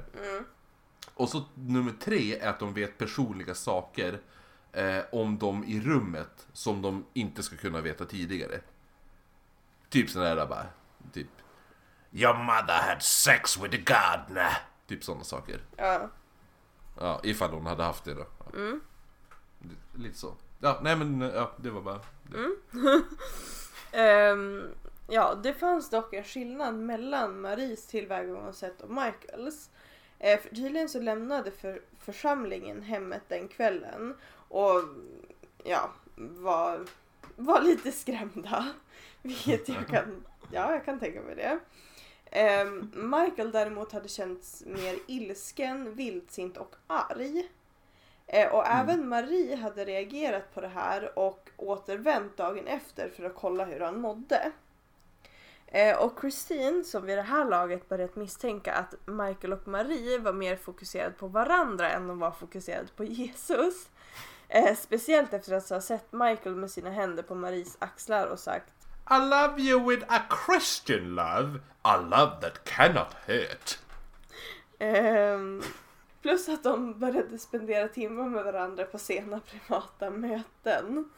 [1.14, 4.20] Och så nummer tre är att de vet personliga saker
[4.72, 8.60] eh, om dem i rummet som de inte ska kunna veta tidigare.
[9.92, 10.66] Typ sådär där bara,
[11.12, 11.26] typ
[12.12, 14.58] Your mother had sex with the gardener.
[14.86, 15.60] Typ sådana saker.
[15.76, 16.10] Ja.
[17.00, 18.26] Ja, ifall hon hade haft det då.
[18.54, 18.78] Ja.
[19.94, 20.34] Lite så.
[20.60, 22.54] Ja, nej men ja, det var bara det.
[23.98, 24.74] Ehm,
[25.08, 29.70] ja, det fanns dock en skillnad mellan Maries tillvägagångssätt och Michaels.
[30.18, 34.14] Eh, för tydligen så lämnade för, församlingen hemmet den kvällen
[34.48, 34.82] och
[35.64, 36.86] ja, var,
[37.36, 38.72] var lite skrämda.
[39.22, 41.58] Vilket jag kan, ja, jag kan tänka mig det.
[42.30, 47.48] Ehm, Michael däremot hade känts mer ilsken, vildsint och arg.
[48.26, 53.34] Eh, och även Marie hade reagerat på det här och återvänt dagen efter för att
[53.34, 54.52] kolla hur han mådde.
[55.66, 60.32] Eh, och Christine, som vid det här laget börjat misstänka att Michael och Marie var
[60.32, 63.88] mer fokuserade på varandra än de var fokuserade på Jesus.
[64.48, 68.81] Eh, speciellt efter att ha sett Michael med sina händer på Maries axlar och sagt
[69.12, 71.60] I love you with a Christian love.
[71.82, 73.78] A love that cannot hurt.
[74.78, 75.62] Ehm,
[76.22, 81.10] plus att de började spendera timmar med varandra på sena privata möten.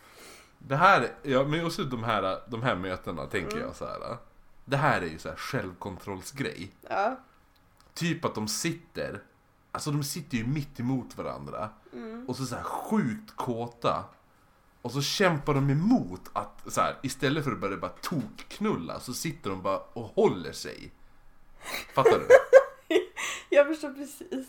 [0.58, 4.16] Det här, ja men också de här, de här mötena tänker jag så här.
[4.64, 6.70] Det här är ju så här självkontrollsgrej.
[6.88, 7.16] Ja.
[7.94, 9.22] Typ att de sitter,
[9.72, 11.70] alltså de sitter ju mitt emot varandra.
[12.28, 14.04] Och så så här sjukt kåta.
[14.84, 19.14] Och så kämpar de emot att så här, istället för att börja bara tokknulla så
[19.14, 20.92] sitter de bara och håller sig.
[21.94, 22.28] Fattar du?
[23.48, 24.46] Jag förstår precis.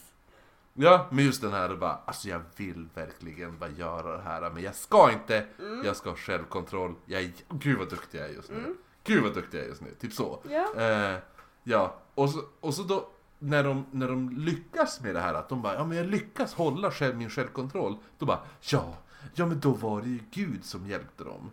[0.73, 4.63] Ja, men just den här bara, alltså jag vill verkligen bara göra det här men
[4.63, 5.45] jag ska inte,
[5.83, 8.75] jag ska ha självkontroll, jag är, gud vad duktig jag är just nu.
[9.03, 10.43] Gud vad duktig jag är just nu, typ så.
[10.49, 10.81] Ja.
[10.81, 11.17] Eh,
[11.63, 15.49] ja, och så, och så då när de, när de lyckas med det här att
[15.49, 17.97] de bara, ja men jag lyckas hålla själv, min självkontroll.
[18.17, 18.97] Då bara, ja,
[19.33, 21.51] ja men då var det ju Gud som hjälpte dem.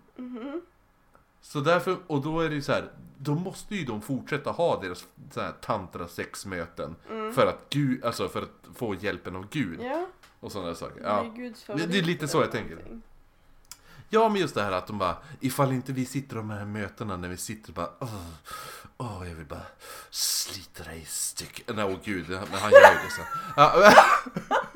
[1.40, 4.80] Så därför, och då är det ju så här, då måste ju de fortsätta ha
[4.80, 6.96] deras så här tantra sexmöten
[7.34, 10.06] för att Gud, alltså för att få hjälpen av Gud Ja,
[10.40, 11.00] och sådana saker.
[11.02, 11.74] det är Ja.
[11.86, 12.74] Det- är lite så jag tänker.
[12.74, 13.02] någonting.
[14.08, 17.16] ja, men just det här att de bara, ifall inte vi sitter de här mötena
[17.16, 18.26] när vi sitter och bara, åh,
[18.96, 19.66] åh jag vill bara
[20.10, 21.76] slita dig i stycken.
[21.76, 23.22] Nej, åh gud, men han gör ju det så.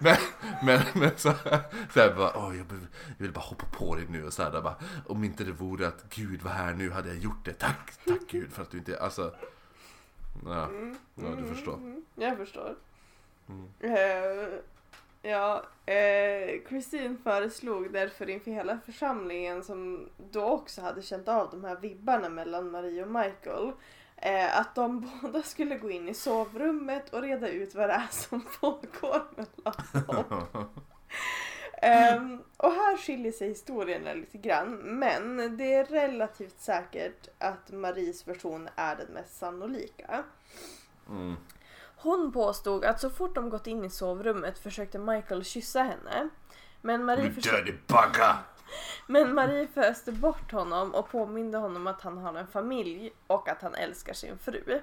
[0.00, 0.16] Men,
[0.62, 1.60] men, men så här,
[1.94, 4.42] så här bara, åh, jag, vill, jag vill bara hoppa på dig nu och så
[4.42, 4.76] här, bara,
[5.06, 7.52] om inte det vore att Gud var här nu hade jag gjort det.
[7.52, 9.34] Tack, tack Gud för att du inte, alltså.
[10.44, 10.68] Ja,
[11.14, 11.74] ja du förstår.
[11.74, 12.74] Mm, jag förstår.
[13.48, 13.68] Mm.
[13.80, 14.58] Eh,
[15.30, 21.64] ja, eh, Christine föreslog därför inför hela församlingen som då också hade känt av de
[21.64, 23.72] här vibbarna mellan Marie och Michael
[24.24, 28.08] eh, att de båda skulle gå in i sovrummet och reda ut vad det är
[28.10, 30.68] som pågår mellan dem.
[31.82, 38.28] Ehm, och här skiljer sig historierna lite grann men det är relativt säkert att Maries
[38.28, 40.24] version är den mest sannolika.
[41.08, 41.36] Mm.
[41.96, 46.28] Hon påstod att så fort de gått in i sovrummet försökte Michael kyssa henne.
[46.80, 48.34] Men Marie, You försö- dirty bugger!
[49.06, 53.62] men Marie föste bort honom och påminde honom att han har en familj och att
[53.62, 54.80] han älskar sin fru.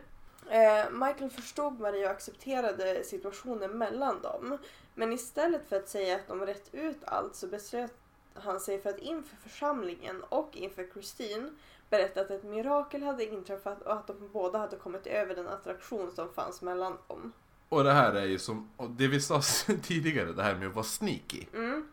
[0.49, 4.57] Eh, Michael förstod Marie och accepterade situationen mellan dem.
[4.95, 7.93] Men istället för att säga att de rätt ut allt så beslöt
[8.33, 11.49] han sig för att inför församlingen och inför Christine
[11.89, 16.11] berätta att ett mirakel hade inträffat och att de båda hade kommit över den attraktion
[16.11, 17.33] som fanns mellan dem.
[17.69, 19.41] Och det här är ju som, det vi sa
[19.83, 21.45] tidigare, det här med att vara sneaky.
[21.53, 21.87] Mm,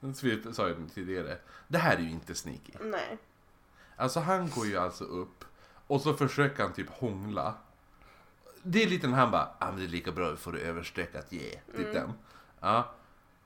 [0.00, 1.38] Så vi sa ju tidigare.
[1.68, 2.72] Det här är ju inte sneaky.
[2.80, 3.18] nej.
[3.96, 5.44] Alltså han går ju alltså upp
[5.86, 7.54] och så försöker han typ hångla.
[8.62, 11.14] det är lite när han bara, ah, men det är lika bra, får du överstreck
[11.14, 11.50] att ge.
[11.76, 12.12] Typ den.
[12.60, 12.94] Ja.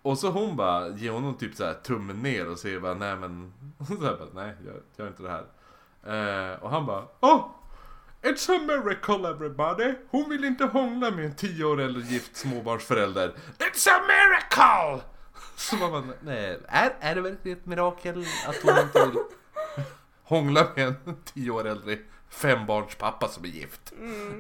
[0.03, 3.16] Och så hon bara ger honom typ så här tummen ner och säger bara nej
[3.16, 3.53] men,
[3.88, 5.46] så här bara, nej jag gör inte det här.
[6.53, 7.51] Eh, och han bara, oh!
[8.22, 9.94] It's a miracle everybody!
[10.11, 13.34] Hon vill inte hångla med en tio år äldre gift småbarnsförälder.
[13.59, 15.03] It's a miracle!
[15.71, 19.19] Så man bara, nej, är, är det verkligen ett mirakel att hon inte vill
[20.23, 21.99] hångla med en tio år äldre
[22.29, 23.93] fembarnspappa som är gift?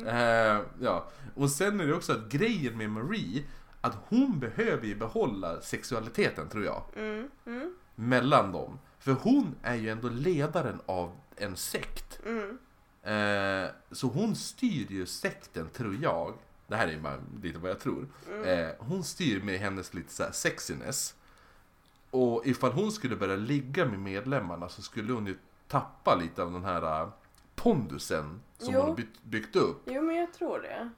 [0.06, 3.42] Eh, ja, och sen är det också att grejen med Marie,
[3.80, 6.82] att hon behöver ju behålla sexualiteten tror jag.
[6.96, 8.78] Mm, mm, Mellan dem.
[8.98, 12.20] För hon är ju ändå ledaren av en sekt.
[12.26, 12.58] mm.
[13.02, 16.34] Eh, så hon styr ju sekten, tror jag.
[16.70, 18.08] Det här är ju bara lite vad jag tror.
[18.44, 21.14] Eh, hon styr med hennes lite så sexiness.
[22.10, 26.52] Och ifall hon skulle börja ligga med medlemmarna så skulle hon ju tappa lite av
[26.52, 27.08] den här eh,
[27.54, 28.80] pondusen som Jo.
[28.80, 29.82] hon har byggt, byggt upp.
[29.86, 30.90] Jo men jag tror det.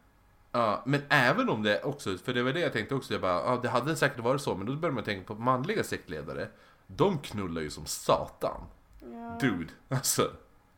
[0.52, 3.32] Ja, men även om det också, för det var det jag tänkte också, jag bara,
[3.44, 6.48] ja, det hade säkert varit så, men då börjar man tänka på manliga sektledare.
[6.86, 8.60] De knullar ju som satan.
[9.00, 9.38] Ja.
[9.40, 10.30] Dude, alltså.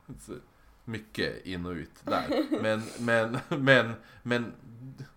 [0.09, 0.33] alltså,
[0.87, 2.45] Mycket in och ut där.
[2.63, 3.93] Men, men, men,
[4.23, 4.53] men,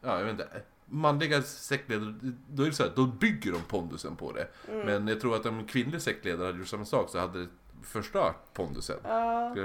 [0.02, 0.62] ja jag vet inte.
[0.86, 2.14] Manliga sektledare,
[2.50, 4.48] då är det så här, då bygger de pondusen på det.
[4.72, 4.86] Mm.
[4.86, 7.50] Men jag tror att om en kvinnlig sektledare hade gjort samma sak så hade det
[7.84, 8.98] förstört pondusen.
[9.04, 9.56] Ja.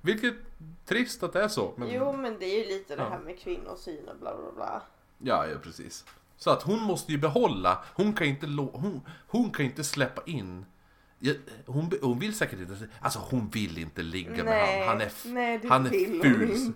[0.00, 0.34] Vilket
[0.84, 1.74] trist att det är så.
[1.76, 1.90] Men...
[1.90, 4.82] Jo men det är ju lite det här med kvinnosyn och bla bla bla.
[5.18, 6.04] Ja, ja precis.
[6.36, 10.64] Så att hon måste ju behålla, hon kan inte, hon, hon kan inte släppa in
[11.66, 14.88] hon, hon vill säkert inte, alltså hon vill inte ligga med han.
[14.88, 16.72] Han är, nej det han är ful.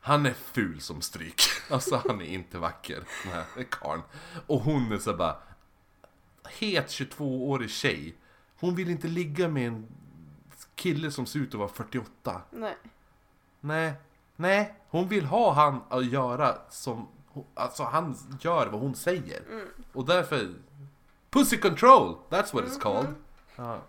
[0.00, 1.42] Han är ful som stryk.
[1.70, 4.02] Alltså han är inte vacker, den här karln.
[4.46, 5.36] Och hon är så bara,
[6.58, 8.14] het 22-årig tjej.
[8.60, 9.88] Hon vill inte ligga med en
[10.74, 12.42] kille som ser ut att vara 48.
[12.50, 12.76] Nej.
[13.60, 13.92] Nej,
[14.36, 17.08] nej, hon vill ha han att göra som,
[17.54, 19.42] alltså han gör vad hon säger.
[19.50, 19.68] Mm.
[19.92, 20.48] Och därför,
[21.30, 23.14] pussy control, that's what it's called.
[23.56, 23.80] Ja.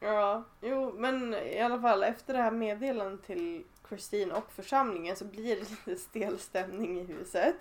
[0.00, 5.24] Ja, jo men i alla fall efter det här meddelandet till Christine och församlingen så
[5.24, 7.54] blir det lite stel stämning i huset.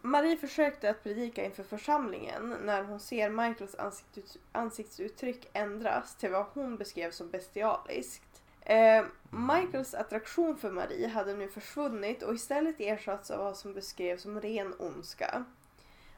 [0.00, 6.46] Marie försökte att predika inför församlingen när hon ser Michaels ansiktsut- ansiktsuttryck ändras till vad
[6.52, 8.42] hon beskrev som bestialiskt.
[8.60, 14.22] Eh, Michaels attraktion för Marie hade nu försvunnit och istället ersatts av vad som beskrevs
[14.22, 15.44] som ren ondska.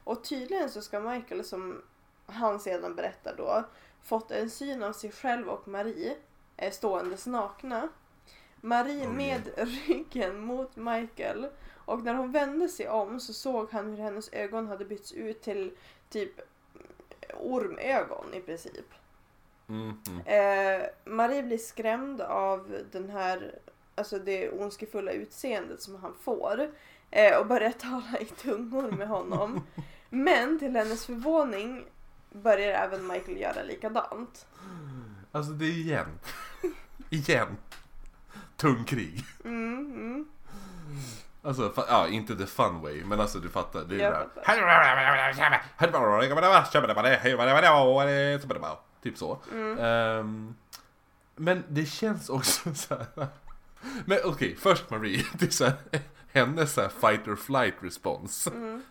[0.03, 1.81] Och tydligen så ska Michael, som
[2.25, 3.63] han sedan berättar då,
[4.03, 6.15] fått en syn av sig själv och Marie
[6.57, 7.89] eh, ståendes nakna.
[8.67, 13.97] Marie med ryggen mot Michael och när hon vände sig om så såg han hur
[13.97, 15.71] hennes ögon hade bytts ut till
[16.09, 16.31] typ
[17.33, 18.85] ormögon i princip.
[19.69, 20.21] Mm, mm.
[20.25, 23.59] Eh, Marie blir skrämd av den här,
[23.95, 26.71] alltså det ondskefulla utseendet som han får
[27.11, 29.63] eh, och börjar tala i tungor med honom.
[30.09, 31.85] Men till hennes förvåning
[32.31, 34.47] börjar även Michael göra likadant.
[35.31, 36.19] Alltså det är igen.
[37.09, 37.57] igen.
[38.57, 39.25] Tungkrig.
[39.43, 40.27] Mm, mm.
[41.43, 43.83] Alltså, ja, inte the fun way, men alltså du fattar.
[43.83, 44.27] Det är Jag bra.
[49.03, 49.39] Typ så.
[49.51, 49.79] Mm.
[49.79, 50.55] Ehm,
[51.35, 53.27] men det känns också så här.
[54.05, 55.25] Men okej, först Marie.
[55.33, 55.75] Det är så här,
[56.31, 58.47] hennes så här fight or flight respons.
[58.47, 58.83] Mm.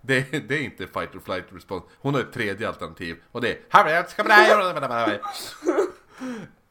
[0.00, 1.84] Det, det är inte fight or flight respons.
[1.98, 3.58] Hon har ett tredje alternativ och det är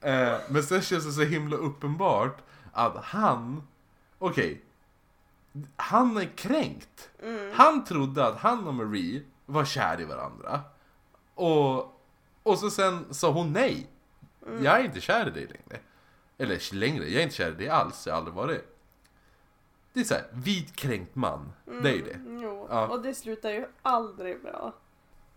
[0.04, 2.38] Eh, Men sen känns det så himla uppenbart
[2.72, 3.64] att han,
[4.20, 4.62] okej,
[5.76, 7.10] han är kränkt.
[7.54, 10.62] Han trodde att han och Marie var kär i varandra.
[11.36, 11.78] Och,
[12.44, 13.88] och så sen sa hon nej.
[14.62, 15.82] Jag är inte kär i dig längre.
[16.38, 18.78] Eller längre, jag är inte kär i dig alls, jag har aldrig varit.
[19.94, 21.52] Det är såhär, vit kränkt man.
[21.66, 22.14] Det är ju det.
[22.14, 22.88] Mm, Jo, Ja.
[22.88, 24.74] och det slutar ju aldrig bra.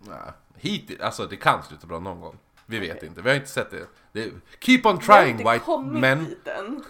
[0.06, 2.38] Ja, hittills, alltså det kan sluta bra någon gång.
[2.66, 3.08] Vi vet Okej.
[3.08, 3.86] inte, vi har inte sett det.
[4.12, 6.34] det keep on trying white men.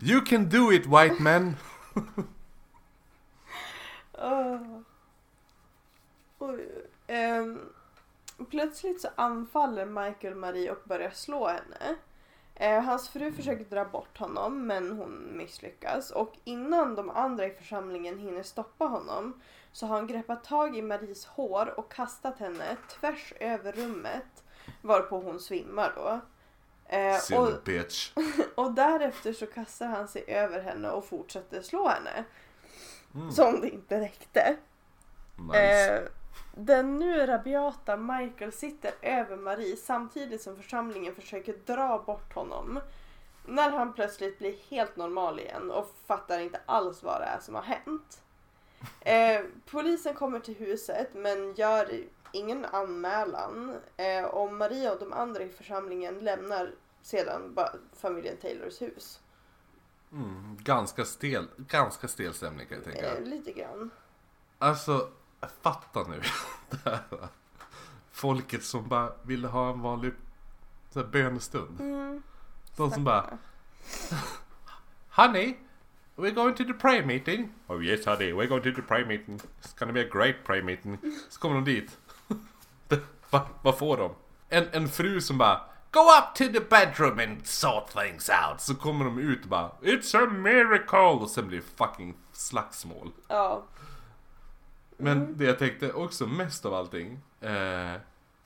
[0.00, 1.56] You can do it white man.
[4.18, 4.58] Ah.
[6.38, 6.68] Oj.
[7.06, 7.60] Ehm,
[8.50, 11.96] plötsligt så anfaller Michael Marie och börjar slå henne.
[12.54, 17.50] Eh, hans fru försöker dra bort honom men hon misslyckas och innan de andra i
[17.50, 19.40] församlingen hinner stoppa honom
[19.76, 24.44] så har han greppat tag i Maries hår och kastat henne tvärs över rummet
[24.82, 26.20] varpå hon svimmar då.
[26.96, 27.48] Eh, och,
[28.64, 32.24] och därefter så kastar han sig över henne och fortsätter slå henne.
[33.14, 33.30] Mm.
[33.30, 34.56] Som det inte räckte.
[35.48, 35.96] Nice.
[35.96, 36.02] Eh,
[36.54, 42.80] den nu rabiata Michael sitter över Marie samtidigt som församlingen försöker dra bort honom.
[43.46, 47.54] när han plötsligt blir helt normal igen och fattar inte alls vad det är som
[47.54, 48.22] har hänt.
[49.00, 55.42] Eh, polisen kommer till huset men gör ingen anmälan eh, och Maria och de andra
[55.42, 57.56] i församlingen lämnar sedan
[58.00, 59.20] familjen Taylors hus.
[60.12, 63.16] Mm, ganska stel, ganska stel stämning kan jag tänka.
[63.16, 63.90] Eh, lite grann.
[64.58, 65.08] Alltså,
[65.62, 66.22] fatta nu.
[66.70, 67.28] det här.
[68.12, 70.12] Folket som bara ville ha en vanlig
[70.90, 71.80] så här, bönestund.
[71.80, 72.22] Mm,
[72.76, 73.38] De som bara
[75.10, 75.56] Honey,
[76.16, 77.52] we're going to the prayer meeting.
[77.68, 79.40] Oh yes honey, we're going to the prayer meeting.
[79.60, 80.98] It's gonna be a great prayer meeting.
[81.28, 81.96] Så kommer de dit.
[83.30, 84.14] Va, vad får de?
[84.48, 85.60] En, en fru som bara
[85.90, 88.60] Go up to the bedroom and sort things out.
[88.60, 90.98] Så kommer de ut och bara It's a miracle.
[90.98, 93.12] Och sen blir det fucking slagsmål.
[93.28, 93.62] ja.
[94.98, 97.92] Men det jag tänkte också mest av allting, eh,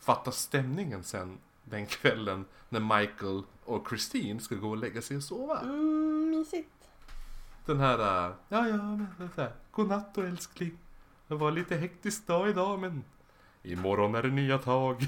[0.00, 5.22] fatta stämningen sen den kvällen när Michael och Christine ska gå och lägga sig och
[5.22, 5.60] sova.
[5.60, 6.79] Mm, mysigt.
[7.66, 8.76] Den här, eh, ja ja
[9.18, 10.78] men så här, godnatt då älskling.
[11.28, 13.04] Det var lite hektisk dag idag men
[13.62, 15.06] imorgon är det nya tag.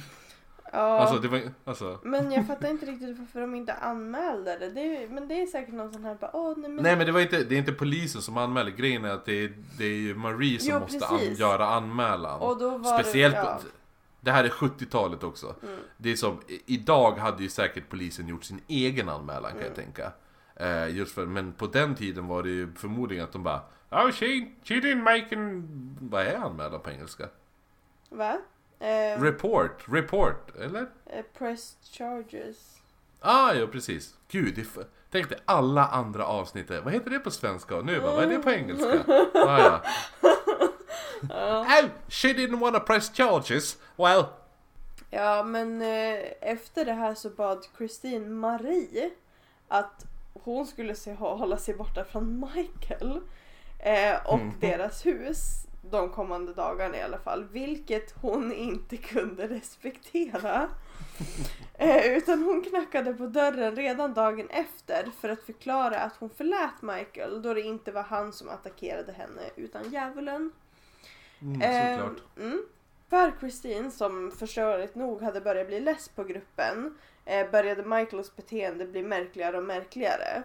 [0.72, 0.78] Ja.
[0.78, 1.98] Alltså det var alltså.
[2.02, 4.70] Men jag fattar inte riktigt varför de inte anmälde det.
[4.70, 6.82] det är, men det är säkert någon sån här bara, åh nej men.
[6.82, 8.70] Nej men det var inte, det är inte polisen som anmäler.
[8.70, 12.40] Grejen är att det är, det är Marie som Jo, måste an, göra anmälan.
[12.40, 13.60] Och då var Speciellt, det, ja.
[14.20, 15.54] det här är 70-talet också.
[15.62, 15.78] Mm.
[15.96, 19.66] Det är som, idag hade ju säkert polisen gjort sin egen anmälan kan Mm.
[19.68, 20.12] jag tänka.
[20.56, 24.10] Eh, just för, men på den tiden var det ju förmodligen att de bara Oh,
[24.10, 24.26] she,
[24.64, 25.68] she didn't make an...
[26.00, 27.28] Vad är anmälan på engelska?
[28.08, 28.38] Va?
[28.78, 30.86] Eh, Report, report, eller?
[31.06, 32.78] eh, pressed charges.
[33.20, 34.14] Ah, ja precis.
[34.28, 36.70] Gud, det tänk dig alla andra avsnitt.
[36.84, 37.80] Vad heter det på svenska?
[37.80, 39.04] Nu bara, vad är det på engelska?
[39.34, 39.82] Ah, ja.
[41.30, 43.76] Oh, she didn't wanna press charges.
[43.96, 44.24] Well,
[45.10, 49.10] Ja men eh, efter det här så bad Christine Marie
[49.68, 53.20] att hon skulle se, hålla sig borta från Michael
[53.78, 54.52] eh, och Mhm.
[54.60, 57.44] deras hus de kommande dagarna i alla fall.
[57.52, 60.68] Vilket hon inte kunde respektera.
[61.74, 66.82] Eh, utan hon knackade på dörren redan dagen efter för att förklara att hon förlät
[66.82, 70.52] Michael då det inte var han som attackerade henne utan djävulen.
[71.42, 72.22] mm, Eh, såklart.
[72.38, 72.62] Mm.
[73.10, 78.84] För Christine, som förståeligt nog hade börjat bli less på gruppen, eh, började Michaels beteende
[78.84, 80.42] bli märkligare och märkligare.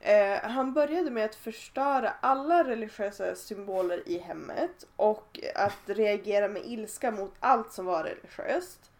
[0.00, 6.62] Eh, han började med att förstöra alla religiösa symboler i hemmet och att reagera med
[6.64, 8.90] ilska mot allt som var religiöst.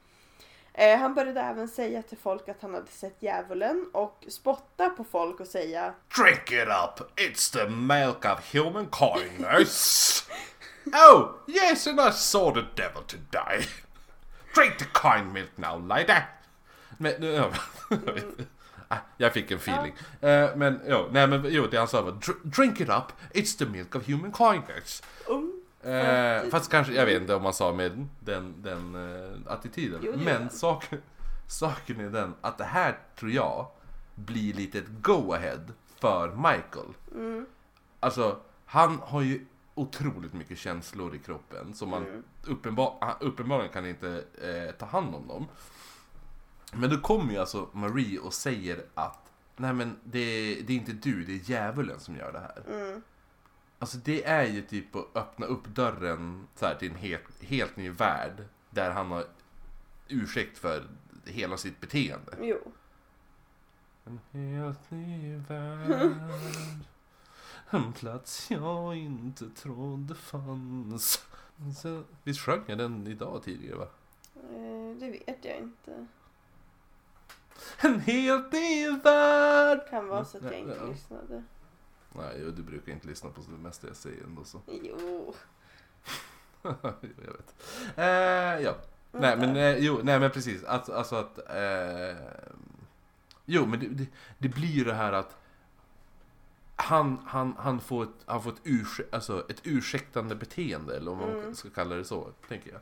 [0.79, 5.05] Eh, han började även säga till folk att han hade sett djävulen och spotta på
[5.05, 9.47] folk och säga Drink it up, it's the milk of humankind.
[10.87, 13.67] oh, yes, and I saw the devil today.
[14.55, 16.23] Drink the kind milk now, lady.
[16.99, 17.51] Men, ja,
[18.91, 19.95] Ah, jag fick en feeling.
[20.21, 23.59] Eh, men, jo, nej men jo, det han sa var "Dr- Drink it up, it's
[23.59, 25.03] the milk of human kindness.
[25.29, 30.01] um, Eh, fast kanske, jag vet inte om man sa med den, den eh, attityden.
[30.03, 31.03] Jo, men saken,
[31.47, 33.67] saken är den att det här tror jag
[34.15, 35.61] blir lite ett go-ahead
[36.01, 36.95] för Michael.
[37.15, 37.47] mm,
[38.01, 38.37] Alltså,
[38.67, 42.23] han har ju otroligt mycket känslor i kroppen som man Mm.
[42.47, 45.49] uppenbar, uppenbarligen kan inte eh, ta hand om dem.
[46.73, 50.93] Men då kommer ju alltså Marie och säger att Nej men det, det är inte
[50.93, 52.83] du, det är djävulen som gör det här.
[52.83, 53.03] mm,
[53.79, 57.77] Alltså det är ju typ att öppna upp dörren så här, till en helt, helt
[57.77, 58.45] ny värld.
[58.71, 59.25] Där han har
[60.09, 60.87] ursäkt för
[61.25, 62.33] hela sitt beteende.
[62.41, 62.59] jo.
[64.05, 66.13] En helt ny värld.
[67.71, 71.25] En plats jag inte trodde fanns.
[71.83, 73.89] Så, visst sjöng jag den idag tidigare va?
[74.35, 76.07] Eh, det vet jag inte.
[77.81, 79.81] En helt ny värld!
[79.91, 80.87] Kan vara så att jag Ja, inte ja.
[80.87, 81.45] lyssnade.
[82.13, 84.61] Nej, du brukar inte lyssna på det mesta jag säger ändå så.
[84.67, 85.35] Jo.
[86.63, 87.55] jag vet.
[87.97, 88.75] Eh, ja.
[89.13, 90.65] Nej men, eh, jo, nej men precis.
[90.65, 91.39] Alltså, alltså att...
[91.39, 92.17] Eh,
[93.45, 94.07] jo men det, det,
[94.39, 95.37] det blir ju det här att
[96.77, 101.19] han, han, han får ett, han får ett, urs, alltså ett ursäktande beteende eller om
[101.19, 101.55] man Mm.
[101.55, 102.81] ska kalla det så, tänker jag.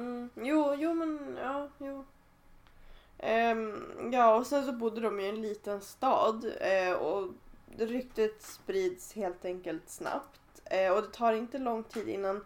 [0.00, 2.04] Mm, jo, jo men ja, jo.
[3.18, 7.28] Ehm, ja, och sen så bodde de i en liten stad eh, och
[7.78, 10.40] ryktet sprids helt enkelt snabbt.
[10.64, 12.44] Eh, och det tar inte lång tid innan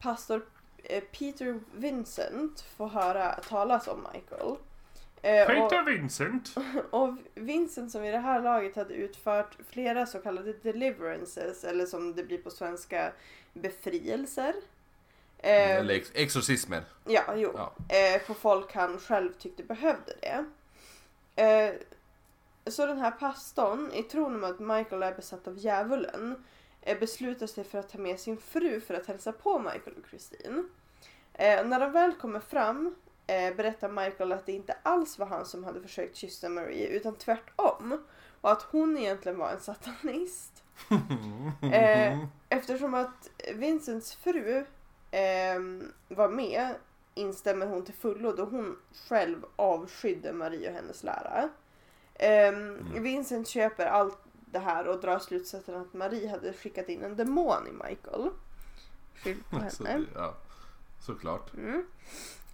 [0.00, 0.42] pastor
[0.84, 4.56] eh, Peter Vincent får höra talas om Michael.
[5.22, 6.54] Peter Vincent.
[6.90, 11.86] och, och Vincent som i det här laget hade utfört flera så kallade deliverances eller
[11.86, 13.12] som det blir på svenska
[13.52, 14.54] befrielser.
[15.38, 16.84] Eh, Eller ex, exorcismer.
[17.04, 17.52] Ja, jo.
[17.56, 17.96] Ja.
[17.96, 20.44] Eh, på folk han själv tyckte behövde det.
[21.42, 21.74] Eh,
[22.66, 26.44] så den här pastorn, i tron om att Michael är besatt av djävulen,
[26.80, 30.08] eh, beslutar sig för att ta med sin fru för att hälsa på Michael och
[30.10, 30.62] Christine.
[31.32, 32.94] Eh, när de väl kommer fram
[33.26, 37.14] eh, berättar Michael att det inte alls var han som hade försökt kyssa Marie utan
[37.14, 38.04] tvärtom.
[38.40, 40.62] Och att hon egentligen var en satanist.
[41.72, 42.18] Eh,
[42.48, 44.64] eftersom att Vincents fru ehm,
[46.08, 46.74] var med
[47.14, 48.76] instämmer hon till fullo då hon
[49.08, 51.48] själv avskydde Marie och hennes lära.
[52.14, 53.02] Ehm, Mm.
[53.02, 54.18] Vincent köper allt
[54.50, 58.30] det här och drar slutsatsen att Marie hade skickat in en demon i Michael.
[59.14, 60.04] Skyll på henne.
[60.14, 60.34] ja,
[61.00, 61.54] såklart.
[61.54, 61.86] Mm.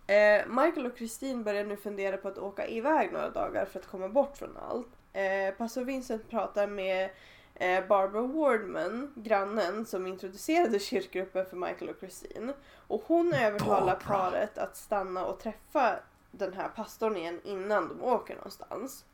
[0.07, 3.87] Eh, Michael och Christine börjar nu fundera på att åka iväg några dagar för att
[3.87, 4.89] komma bort från allt.
[5.13, 7.11] Eh, pastor Vincent pratar med
[7.89, 12.53] Barbara Wardman, grannen som introducerade kyrkgruppen för Michael och Christine.
[12.89, 14.31] Och hon övertalar Barbara.
[14.31, 15.97] paret att stanna och träffa
[16.31, 19.05] den här pastorn igen innan de åker någonstans.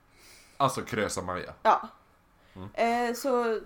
[0.56, 1.54] Alltså Krösa Maja.
[1.62, 1.88] Ja.
[2.56, 3.08] Mm.
[3.08, 3.60] Eh, så,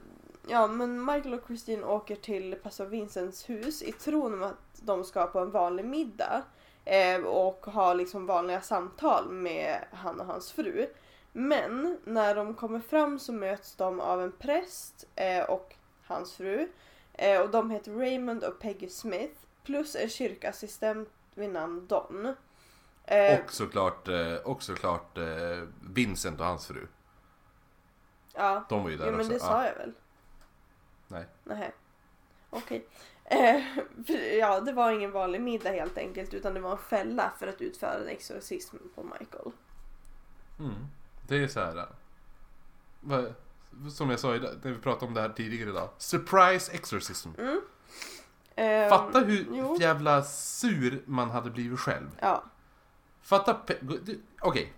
[0.48, 5.04] ja men Michael och Christine åker till pastor Vincents hus i tron om att de
[5.04, 6.42] ska på en vanlig middag.
[6.84, 10.86] Eh, och ha liksom vanliga samtal med han och hans fru.
[11.32, 15.74] Men när de kommer fram så möts de av en präst eh, och
[16.04, 16.68] hans fru.
[17.12, 19.34] Eh, och de heter Raymond och Peggy Smith.
[19.64, 22.34] Plus en kyrkassistent vid namn Don.
[23.04, 24.08] Eh, Och såklart,
[24.44, 25.18] och såklart
[25.94, 26.86] Vincent och hans fru.
[28.34, 28.64] ja.
[28.68, 29.30] De var ju där Jo men också.
[29.30, 29.46] det Ja.
[29.46, 29.92] sa jag väl?
[31.08, 31.24] Nej.
[31.44, 31.72] Nej.
[32.50, 32.86] Okej.
[34.06, 37.46] För- ja, det var ingen vanlig middag helt enkelt utan det var en fälla för
[37.46, 39.50] att utföra en exorcism på Michael.
[40.58, 40.74] Mm.
[41.26, 41.86] Det är så här.
[43.00, 43.34] vad-
[43.92, 45.88] Som jag sa idag, när vi pratade om det här tidigare idag.
[45.98, 47.28] Surprise exorcism.
[48.54, 49.76] Eh, Fatta hur jo.
[49.80, 52.10] jävla sur man hade blivit själv.
[52.20, 52.44] Ja.
[53.22, 53.60] Fatta...
[54.40, 54.72] Okej.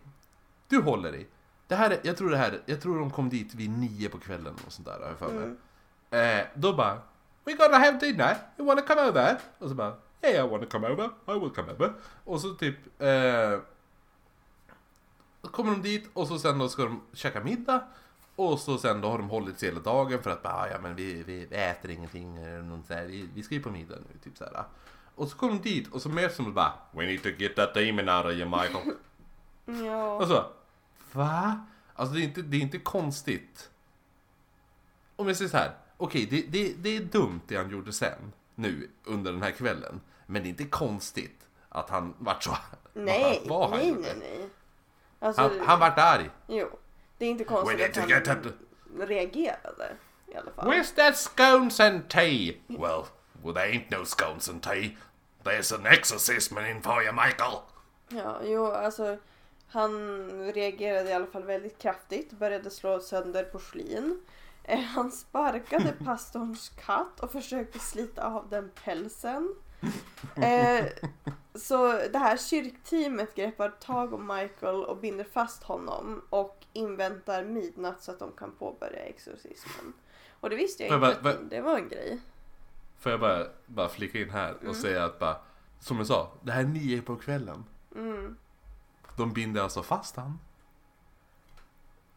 [0.69, 1.29] Du håller dig.
[1.67, 4.19] Det här är, jag tror det här, jag tror de kom dit vid nio på
[4.19, 5.45] kvällen och sånt där har jag för mig.
[6.11, 6.41] Mm.
[6.41, 6.99] Eh, då bara
[7.45, 9.39] We gonna have dinner, you wanna come over?
[9.59, 11.93] Och så bara Yeah I wanna come over, I will come over.
[12.25, 13.59] Och så typ eh,
[15.53, 17.85] kommer de dit och så sen då ska de käka middag.
[18.37, 20.79] Och så sen då har de hållit sig hela dagen för att bara, "Ah, ja
[20.83, 23.05] men vi, vi äter ingenting eller något så här.
[23.05, 24.65] Vi, vi ska ju på middag nu, typ så här.
[25.15, 27.57] Och så kommer de dit och så möts de och bara We need to get
[27.57, 28.95] that demon out of you Michael.
[29.87, 30.13] Ja.
[30.15, 30.45] Och så,
[31.13, 31.67] va?
[31.95, 33.71] Alltså det är inte, det är inte konstigt.
[35.17, 38.33] Om jag säger så här, okej det, det, det är dumt det han gjorde sen,
[38.55, 40.01] nu under den här kvällen.
[40.27, 42.57] Men det är inte konstigt att han vart så...
[42.93, 44.49] nej, vad han nej, nej, nej.
[45.25, 46.31] Alltså, Han, han vart arg.
[46.47, 46.69] Jo.
[47.19, 48.09] Det är inte konstigt need att to han
[48.43, 48.53] that-
[49.09, 49.97] reagerade.
[50.27, 50.69] I alla fall.
[50.73, 52.55] Where's that scones and tea?
[52.67, 53.05] Well,
[53.43, 54.97] well there ain't no scones and tea.
[55.45, 57.59] There's an exorcism in for you Michael.
[58.09, 59.17] Ja, jo, alltså
[59.69, 64.21] han reagerade i alla fall väldigt kraftigt, började slå sönder porslin.
[64.65, 69.55] Eh, han sparkade pastorns katt och försökte slita av den pälsen.
[70.37, 70.87] Eh,
[71.55, 78.03] så det här kyrkteamet greppar tag om Michael och binder fast honom och inväntar midnatt
[78.03, 79.93] så att de kan påbörja exorcismen.
[80.41, 82.21] Och det visste jag inte bara- att det var en grej.
[82.99, 84.69] Får jag bara, bara flika in här Mm.
[84.69, 85.37] och säga att bara,
[85.81, 87.65] som jag sa, det här är nio på kvällen.
[87.97, 88.37] Mm.
[89.17, 90.39] De binder alltså fast han.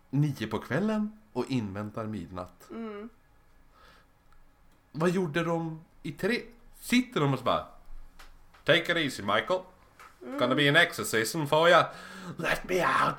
[0.10, 2.70] Nio på kvällen och inväntar midnatt.
[2.70, 3.10] Mm.
[4.92, 6.42] Vad gjorde de i tre?
[6.80, 7.66] Sitter de och så bara
[8.64, 9.60] Take it easy Michael.
[10.40, 11.84] Gonna be an exorcism for you.
[12.38, 13.16] Let me out.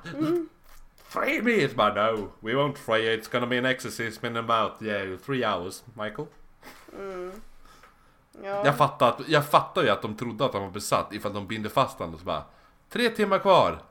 [1.08, 1.50] Free me.
[1.50, 3.20] It's but no, we won't free you.
[3.20, 6.26] It's gonna be an exorcism in about yeah, three hours, Michael.
[8.42, 8.64] Ja.
[8.64, 11.46] Jag fattar, att, jag fattar ju att de trodde att han var besatt ifall de
[11.46, 12.44] binder fast honom och så bara
[12.88, 13.82] Tre timmar kvar!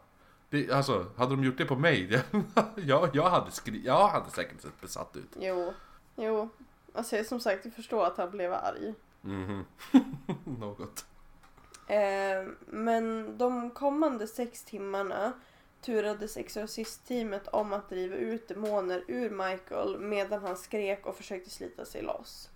[0.49, 2.23] Det, alltså, hade de gjort det på mig?
[2.75, 5.37] jag, jag, hade skri- jag hade säkert sett besatt ut.
[5.39, 5.73] Jo,
[6.15, 6.49] jo.
[6.93, 8.93] Alltså som sagt, jag förstår att han blev arg.
[9.21, 9.65] Mhm.
[10.59, 11.05] Något.
[11.87, 15.33] Eh, men de kommande sex timmarna
[15.81, 21.85] turades exorcistteamet om att driva ut demoner ur Michael medan han skrek och försökte slita
[21.85, 22.49] sig loss.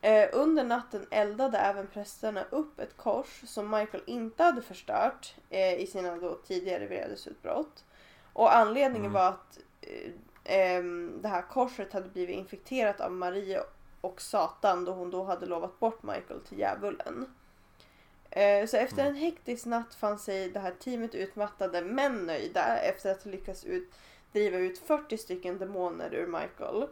[0.00, 5.74] Eh, under natten eldade även prästerna upp ett kors som Michael inte hade förstört eh,
[5.74, 7.84] i sina då tidigare vredesutbrott.
[8.32, 9.12] Och anledningen Mm.
[9.12, 10.10] var att eh,
[10.44, 13.60] ehm, det här korset hade blivit infekterat av Marie
[14.04, 17.26] och Satan då hon då hade lovat bort Michael till djävulen.
[18.30, 23.10] Eh, Så efter en hektisk natt fann sig det här teamet utmattade men nöjda efter
[23.12, 23.92] att ha lyckats ut,
[24.32, 26.86] driva ut 40 stycken demoner ur Michael.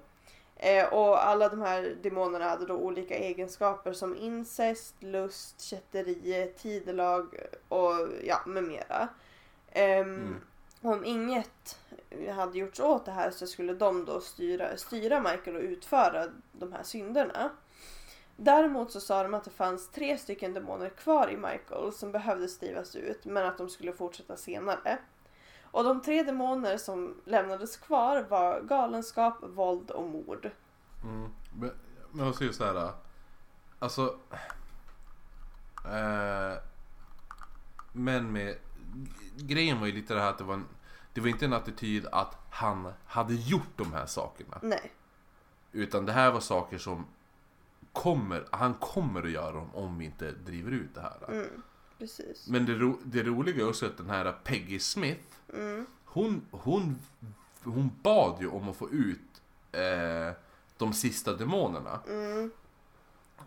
[0.57, 7.37] Eh, och alla de här demonerna hade då olika egenskaper som incest, lust, kätteri, tidelag
[7.69, 7.95] och
[8.25, 9.09] ja, med mera.
[9.73, 10.41] Ehm, Mm
[10.83, 11.79] om inget
[12.35, 16.73] hade gjorts åt det här så skulle de då styra, styra Michael och utföra de
[16.73, 17.51] här synderna.
[18.37, 22.49] Däremot så sa de att det fanns tre stycken demoner kvar i Michael som behövde
[22.49, 24.99] stivas ut men att de skulle fortsätta senare.
[25.63, 30.51] Och de tre demoner som lämnades kvar var galenskap, våld och mord.
[31.05, 31.31] Mm.
[31.61, 31.71] Men,
[32.11, 32.93] men jag säger så här.
[33.79, 34.19] Alltså.
[35.85, 36.59] Eh,
[37.93, 38.57] men med.
[39.37, 40.67] Grejen var ju lite det här att det var en,
[41.13, 44.59] Det var inte en attityd att han hade gjort de här sakerna.
[44.63, 44.93] Nej.
[45.73, 47.05] Utan det här var saker som
[47.93, 51.31] kommer, han kommer att göra dem om vi inte driver ut det här.
[51.31, 51.63] Mm,
[51.99, 52.49] precis.
[52.49, 55.21] Men det, ro, det roliga är också att den här Peggy Smith,
[55.55, 56.99] Mm, hon, hon,
[57.65, 60.33] hon bad ju om att få ut eh,
[60.77, 62.01] de sista demonerna.
[62.09, 62.51] mm,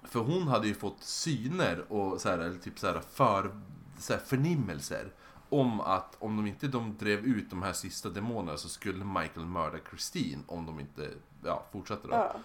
[0.03, 3.61] För hon hade ju fått syner och så här, typ så här, för,
[3.99, 5.11] så här, förnimmelser
[5.49, 9.45] om att om de inte de drev ut de här sista demonerna så skulle Michael
[9.45, 11.11] mörda Christine om de inte
[11.43, 12.13] ja, fortsatte då.
[12.13, 12.35] ja.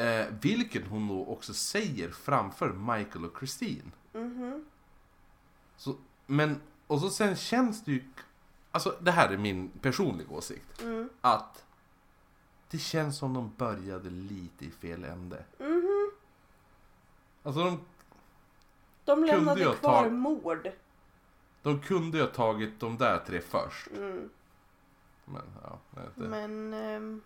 [0.00, 3.90] Eh, vilket hon då också säger framför Michael och Christine.
[4.12, 4.64] Mhm.
[5.76, 5.96] Så,
[6.26, 8.02] men, och så sen känns det ju,
[8.70, 10.82] alltså det här är min personliga åsikt.
[10.82, 11.08] Mm.
[11.20, 11.64] Att
[12.70, 15.44] det känns som de började lite i fel ände.
[15.58, 16.10] Mhm.
[17.42, 17.80] Alltså de,
[19.04, 20.68] De lämnade kvar ta- mord.
[21.62, 23.88] De kunde ju ha tagit de där tre först.
[23.96, 24.30] Mm.
[25.24, 26.28] Men ja, vet inte.
[26.28, 26.74] Men...
[26.74, 27.20] ehm,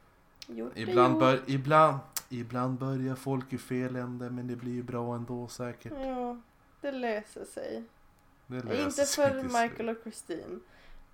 [0.47, 5.15] gjort Ibland, bör, ibland, ibland börjar folk i fel ände men det blir ju bra
[5.15, 5.93] ändå säkert.
[6.01, 6.37] Ja,
[6.81, 7.85] det löser sig.
[8.47, 10.59] Det löser Inte sig för Michael och Christine.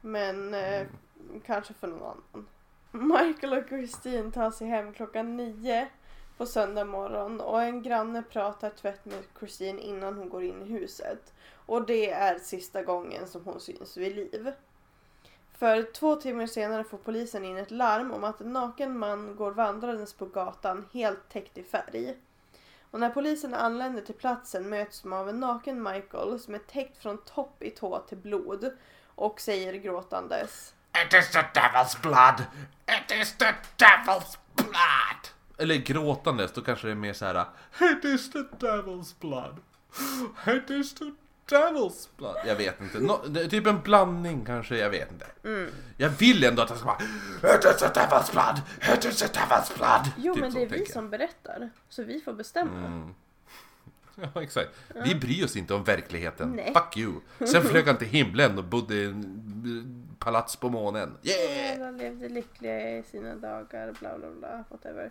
[0.00, 0.86] Men eh,
[1.30, 1.40] Mm.
[1.40, 2.46] kanske för någon annan.
[2.90, 5.88] Michael och Christine tar sig hem klockan nio
[6.38, 10.72] på söndag morgon och en granne pratar tvätt med Christine innan hon går in i
[10.72, 11.32] huset.
[11.66, 14.52] Och det är sista gången som hon syns vid liv.
[15.58, 19.50] För två timmar senare får polisen in ett larm om att en naken man går
[19.50, 22.16] vandrandes på gatan helt täckt i färg.
[22.90, 27.02] Och när polisen anländer till platsen möts de av en naken Michael som är täckt
[27.02, 28.72] från topp i tå till blod
[29.14, 30.74] och säger gråtandes
[31.06, 32.44] It is the devil's blood!
[32.86, 35.37] It is the devil's blood!
[35.58, 37.44] Eller gråtandes, då kanske det är mer så här.
[37.80, 39.56] It is the devil's blood.
[40.46, 41.04] It is the
[41.48, 42.36] devil's blood.
[42.46, 42.98] Jag vet inte.
[43.40, 45.26] Är typ en blandning kanske, jag vet inte.
[45.44, 45.70] Mm.
[45.96, 48.60] Jag vill ändå att han ska vara It is the devil's blood.
[48.98, 50.12] It is the devil's blood.
[50.16, 51.70] Jo Typ men det är vi som berättar.
[51.88, 52.86] Så vi får bestämma.
[52.86, 53.14] Mm.
[54.34, 54.70] Ja, exakt.
[55.04, 56.52] Vi bryr oss inte om verkligheten.
[56.52, 56.72] Nej.
[56.74, 57.12] Fuck you.
[57.52, 61.16] Sen flög han till himlen och bodde i en palats på månen.
[61.22, 61.80] Yeah!
[61.80, 65.10] Alla levde lyckliga i sina dagar, bla bla bla, whatever.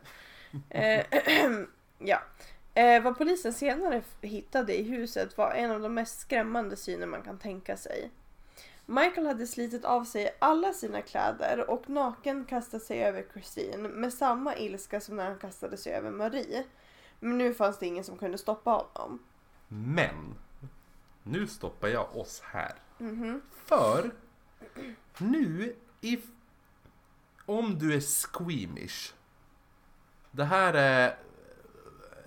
[0.69, 1.05] Eh,
[1.99, 2.21] ja.
[2.73, 7.21] Eh, vad polisen senare hittade i huset var en av de mest skrämmande syner man
[7.21, 8.11] kan tänka sig.
[8.89, 14.13] Michael hade slitit av sig alla sina kläder och naken kastat sig över Christine med
[14.13, 16.63] samma ilska som när han kastade sig över Marie.
[17.19, 19.19] Men nu fanns det ingen som kunde stoppa honom.
[19.67, 20.35] Men,
[21.23, 22.75] nu stoppar jag oss här.
[22.97, 23.41] Mhm.
[23.65, 24.11] För,
[25.17, 26.25] nu, if,
[27.45, 29.13] om du är squeamish.
[30.37, 31.15] Det här är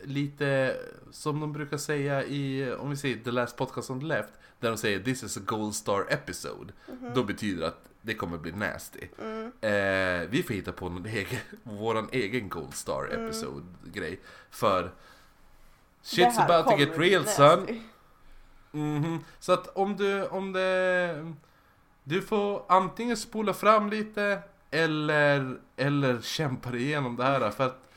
[0.02, 0.76] lite
[1.11, 4.32] som de brukar säga i, om vi säger The Last Podcast on the Left.
[4.61, 6.72] Där de säger this is a gold star episode.
[7.14, 9.00] Då betyder det att det kommer bli nasty.
[9.18, 9.52] Mm.
[9.61, 14.20] Eh, vi får hitta på någon egen, våran egen gold star episode grej.
[14.50, 14.90] För
[16.02, 17.80] Shit's about to get real son.
[18.70, 19.24] Mhm.
[19.38, 21.32] Så att om du, om det...
[22.04, 27.89] Du får antingen spola fram lite eller, eller kämpa dig igenom det här för att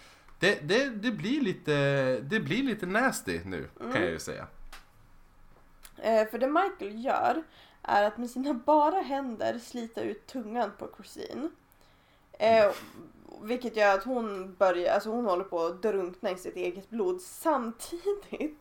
[0.43, 1.73] det, det, det blir lite,
[2.19, 4.47] det blir lite nasty nu kan jag ju säga.
[5.97, 7.43] Eh, för det Michael gör
[7.81, 11.49] är att med sina bara händer slita ut tungan på Christine.
[12.31, 12.71] Eh,
[13.41, 17.21] vilket gör att hon börjar, alltså hon håller på att drunkna i sitt eget blod
[17.21, 18.59] samtidigt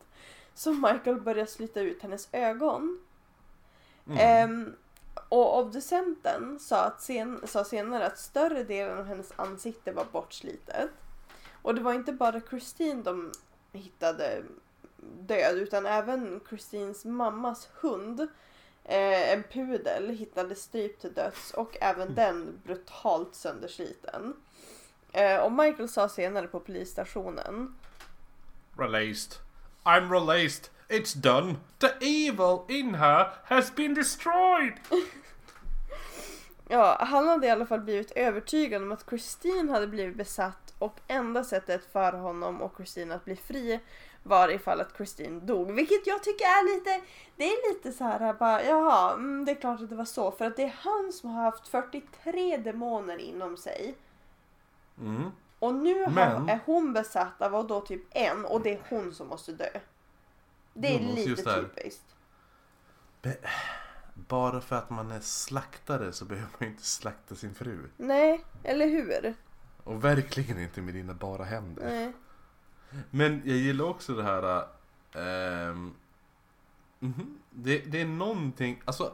[0.53, 2.99] som Michael börjar slita ut hennes ögon.
[4.07, 4.17] Mm.
[4.19, 4.75] Ehm,
[5.29, 10.89] och obducenten sa, att sen, sa senare att större delen av hennes ansikte var bortslitet.
[11.63, 13.31] Och det var inte bara Christine de
[13.73, 14.43] hittade
[15.19, 18.19] död utan även Christines mammas hund,
[18.83, 24.33] eh, en pudel, hittades strypt till döds och även den brutalt söndersliten.
[25.11, 27.75] Eh, och Michael sa senare på polisstationen
[28.77, 29.37] Released.
[29.83, 30.69] I'm released.
[30.89, 31.55] It's done.
[31.79, 34.73] The evil in her has been destroyed.
[36.67, 40.99] Ja, han hade i alla fall blivit övertygad om att Christine hade blivit besatt och
[41.07, 43.79] enda sättet för honom och Christine att bli fri
[44.23, 45.71] var ifall att Christine dog.
[45.71, 47.01] Vilket jag tycker är lite,
[47.35, 50.31] det är lite så här bara, jaha, mm, det är klart att det var så.
[50.31, 53.95] För att det är han som har haft 43 demoner inom sig.
[54.99, 55.31] Mm.
[55.59, 59.13] Och nu Men- är hon besatt av och då typ en och det är hon
[59.13, 59.69] som måste dö.
[60.73, 62.15] Det är just lite typiskt.
[64.13, 67.89] Bara för att man är slaktare så behöver man inte slakta sin fru.
[67.97, 69.33] Nej, eller hur?
[69.83, 71.83] Och verkligen inte med dina bara händer.
[71.85, 72.13] Nej.
[73.09, 74.67] Men jag gillar också det här...
[76.99, 79.13] mhm, det, det är någonting, alltså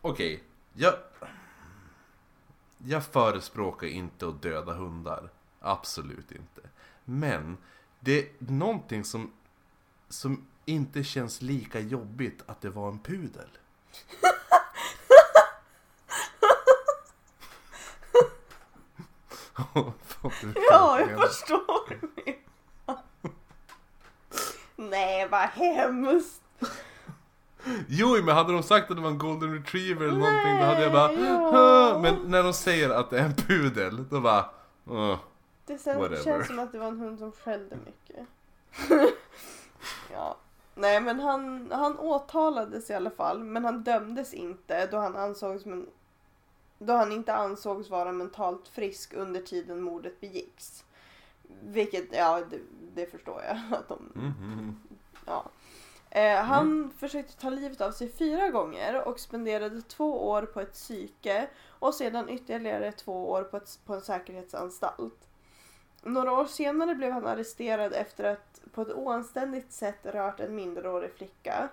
[0.00, 0.42] okej.
[0.72, 0.94] jag,
[2.78, 5.30] jag förespråkar inte att döda hundar.
[5.60, 6.60] Absolut inte.
[7.04, 7.56] Men
[8.00, 9.32] det är någonting som,
[10.08, 13.48] som inte känns lika jobbigt att det var en pudel.
[19.30, 19.47] Fattar du
[20.70, 21.98] Ja, jag förstår.
[24.76, 26.42] Nej, vad hemskt.
[27.88, 30.82] Jo, men hade de sagt att det var en golden retriever eller någonting då hade
[30.82, 31.98] jag bara ja.
[32.02, 34.44] Men när de säger att det är en pudel, då bara
[34.90, 35.16] uh,
[35.66, 36.24] Det sen, Whatever.
[36.24, 38.26] känns som att det var en hund som skällde mycket.
[40.12, 40.36] ja.
[40.74, 45.62] Nej men han, han åtalades i alla fall men han dömdes inte då han ansågs
[45.62, 45.86] som en
[46.78, 50.84] då han inte ansågs vara mentalt frisk under tiden mordet begicks.
[51.62, 52.58] Vilket, ja det,
[52.94, 53.56] det förstår jag.
[53.78, 54.76] Att de, Mhm.
[55.26, 55.44] ja.
[56.10, 60.72] Eh, han försökte ta livet av sig fyra gånger och spenderade två år på ett
[60.72, 65.28] psyke och sedan ytterligare två år på, ett, på en säkerhetsanstalt.
[66.02, 71.12] Några år senare blev han arresterad efter att på ett oanständigt sätt rört en minderårig
[71.14, 71.68] flicka.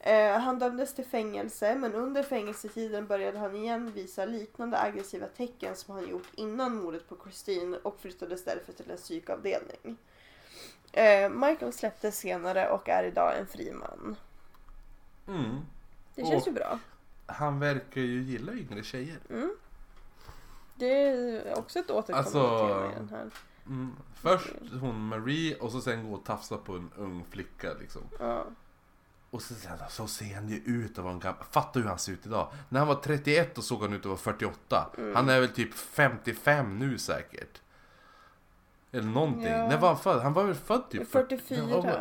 [0.00, 5.76] Eh, han dömdes till fängelse men under fängelsetiden började han igen visa liknande aggressiva tecken
[5.76, 9.96] som han gjort innan mordet på Christine och flyttades därför till en psykavdelning.
[10.92, 14.16] Eh, Michael släpptes senare och är idag en fri man.
[15.28, 15.56] Mm.
[16.14, 16.78] Det känns Och- ju bra.
[17.26, 19.18] Han verkar ju gilla yngre tjejer.
[19.30, 19.50] Mm.
[20.74, 23.30] Det är också ett återkommande Alltså- tema i den här.
[23.66, 23.92] Mm.
[24.14, 24.48] Först
[24.80, 28.02] hon Marie och så sen gå och tafsa på en ung flicka liksom.
[28.18, 28.44] Ja.
[29.30, 29.54] Och så,
[29.88, 31.44] så ser han ju ut att vara en gammal...
[31.50, 32.52] Fatta hur han ser ut idag.
[32.68, 34.90] När han var 31 då såg han ut att vara 48.
[34.98, 35.14] Mm.
[35.14, 37.60] Han är väl typ 55 nu säkert.
[38.92, 39.52] Eller någonting.
[39.52, 39.68] Ja.
[39.68, 40.22] När var han född?
[40.22, 41.64] Han var väl född typ 44.
[41.76, 42.00] Åh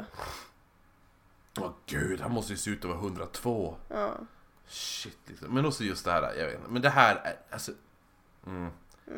[1.59, 3.75] åh, gud, han måste ju se ut att vara 102.
[3.87, 4.13] Ja.
[4.67, 5.53] Shit liksom.
[5.53, 6.71] Men också just det här, jag vet inte.
[6.71, 7.71] Men det här är, alltså.
[8.45, 8.71] Mm,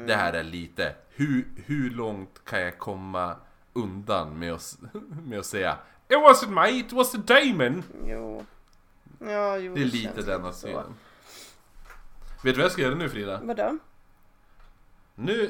[0.07, 3.36] Det här är lite, hur, hur långt kan jag komma
[3.74, 4.78] undan med att,
[5.26, 5.78] med att säga
[6.10, 7.84] It wasn't me, it was the demon.
[8.05, 8.45] Jo.
[9.20, 9.76] Ja, jo.
[9.76, 10.60] Det är lite denna så.
[10.68, 10.95] synen.
[12.43, 13.39] Vet du vad jag ska göra nu Frida?
[13.43, 13.78] Vadå?
[15.16, 15.43] Nu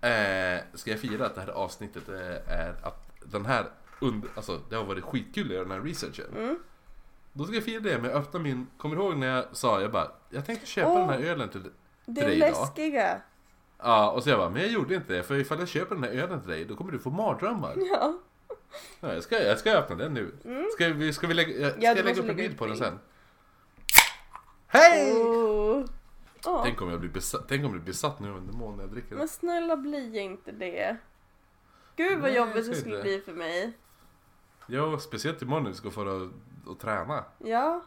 [0.00, 3.66] eh, ska jag fira att det här avsnittet eh, är att den här
[4.00, 6.26] under, alltså det har varit skitkul att göra den här researchen.
[6.36, 6.58] Mm.
[7.32, 9.80] Då ska jag fira det med att öppna min, kommer du ihåg när jag sa,
[9.80, 10.98] jag bara, jag tänkte köpa Åh.
[10.98, 11.62] den här ölen till
[12.06, 12.50] Det dig är idag.
[12.50, 13.20] läskiga.
[13.78, 16.04] Ja, och så jag bara, men jag gjorde inte det, för ifall jag köper den
[16.04, 17.74] här ölen till dig, då kommer du få mardrömmar.
[17.76, 18.18] Ja.
[19.00, 20.32] Ja, jag, ska, jag ska öppna den nu.
[20.72, 21.80] Ska vi, ska vi lägga, ska Mm.
[21.82, 22.98] Ja, jag lägga upp en bild på den sen?
[24.66, 25.12] Hej!
[25.12, 25.84] Oh.
[26.44, 26.60] Ja.
[26.64, 28.84] Tänk om jag blir besatt, tänk om jag blir besatt nu av en demon när
[28.84, 29.28] jag dricker Men den.
[29.28, 30.96] snälla bli inte det.
[31.96, 33.02] Gud vad Nej, jag jobbigt det skulle inte.
[33.02, 33.72] bli för mig.
[34.66, 36.30] Ja, speciellt imorgon när vi ska få och,
[36.66, 37.24] och träna.
[37.38, 37.82] Ja,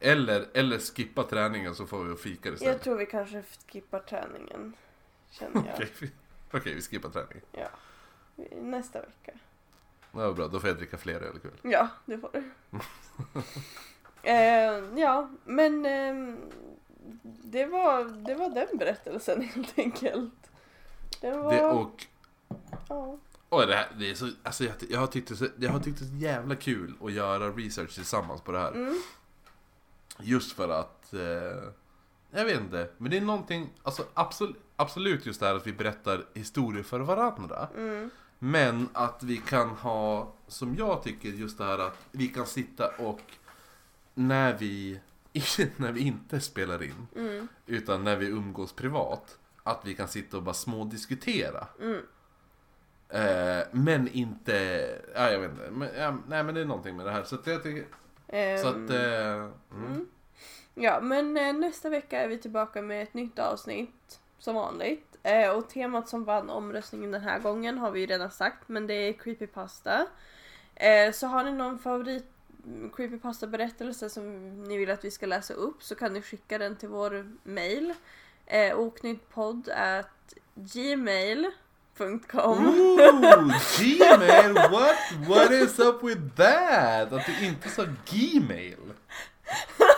[0.00, 2.82] Eller, eller skippa träningen så får vi och fika jag istället.
[2.82, 4.72] tror vi kanske skippar träningen.
[5.30, 5.74] Känner jag.
[5.74, 6.10] Okej,
[6.52, 7.44] Okej, vi skippar träningen.
[7.52, 7.68] Ja.
[8.62, 9.32] Nästa vecka.
[10.16, 11.72] Ja, bra, då får jag dricka fler öl ikväll.
[11.72, 12.42] Ja, det får du.
[14.30, 16.36] eh, ja, men ehm,
[17.22, 20.50] det, var, det var den berättelsen helt enkelt.
[21.20, 21.52] Den var...
[21.52, 22.06] Det, och
[22.88, 23.18] ja.
[23.50, 25.80] Oj, det, här, det är så, alltså jag, jag, har tyckt det, så, jag har
[25.80, 28.72] tyckt det så jävla kul att göra research tillsammans på det här.
[28.72, 29.00] Mm,
[30.18, 31.68] Just för att, eh,
[32.30, 35.72] jag vet inte, men det är någonting, alltså absolut, absolut just det här att vi
[35.72, 37.68] berättar historier för varandra.
[37.76, 38.10] mm,
[38.44, 42.88] Men att vi kan ha, som jag tycker, just det här att vi kan sitta
[42.98, 43.20] och
[44.14, 45.00] när vi,
[45.76, 50.36] när vi inte spelar in, mm, utan när vi umgås privat, att vi kan sitta
[50.36, 51.66] och bara smådiskutera.
[51.80, 52.00] mm.
[53.08, 54.54] Eh, men inte,
[55.14, 57.24] ja jag vet inte, men, ja, nej men det är någonting med det här.
[57.24, 57.86] Så att jag tycker,
[58.62, 59.52] så Ehm, att, eh, mm.
[59.72, 60.08] mm.
[60.74, 65.13] Ja, men eh, nästa vecka är vi tillbaka med ett nytt avsnitt som vanligt.
[65.24, 68.86] Eh, och temat som vann omröstningen den här gången har vi ju redan sagt, men
[68.86, 70.06] det är creepypasta.
[70.74, 72.24] Eh, så har ni någon favorit
[72.96, 76.76] creepypasta berättelse som ni vill att vi ska läsa upp så kan ni skicka den
[76.76, 77.94] till vår mail.
[78.46, 80.34] Eh, oknyttpodd at
[82.56, 82.96] Ooh,
[83.78, 84.54] Gmail!
[84.54, 84.96] What,
[85.28, 87.12] what is up with that?
[87.12, 88.76] Att du inte sa Gmail?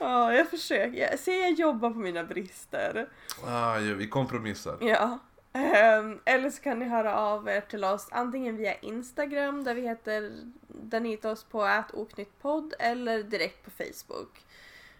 [0.00, 0.98] Ja, jag försöker.
[0.98, 3.08] Jag, se, jag jobbar på mina brister.
[3.46, 4.76] Ah, ja, vi kompromissar.
[4.80, 5.18] Ja.
[5.52, 9.80] Ehm, eller så kan ni höra av er till oss antingen via Instagram där vi
[9.80, 10.32] heter
[10.68, 14.44] där ni hittar oss på @oknyttpodd eller direkt på Facebook.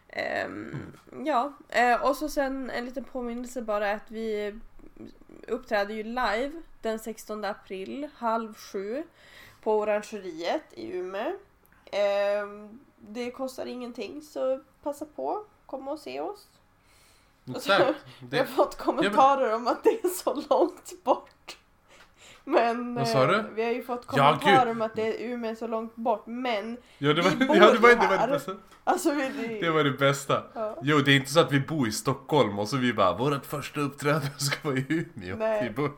[0.08, 0.76] Ehm,
[1.24, 4.58] Ja, eh, och så sen en liten påminnelse bara att vi
[5.48, 6.50] uppträder ju live
[6.82, 9.02] den 16 april halv sju
[9.62, 11.32] på Orangeriet i Umeå.
[11.92, 16.48] Ehm, det kostar ingenting så passa på, kom och se oss.
[17.56, 17.94] Exakt.
[18.30, 21.56] Vi har Det, fått kommentarer om att det är så långt bort.
[22.44, 23.44] Men Vad sa eh, du?
[23.54, 24.70] vi har ju fått Ja, kommentarer gud.
[24.76, 26.26] om att det är Umeå så långt bort.
[26.26, 28.26] Men ja, det var, Vi bor ja, det var, ju det var här.
[28.26, 28.52] det bästa.
[28.84, 30.42] alltså vi, det, Det var det bästa.
[30.54, 30.76] ja.
[30.82, 33.46] Jo, det är inte så att vi bor i Stockholm och så vi bara, vårt
[33.46, 35.36] första uppträdande ska vara i Umeå.
[35.36, 35.62] Nej.
[35.64, 35.90] Vi, bor,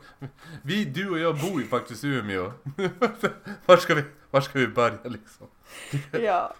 [0.63, 2.51] vi, du och jag bor ju faktiskt i Umeå.
[3.65, 5.47] var, ska vi, var ska vi börja liksom?
[6.11, 6.53] ja.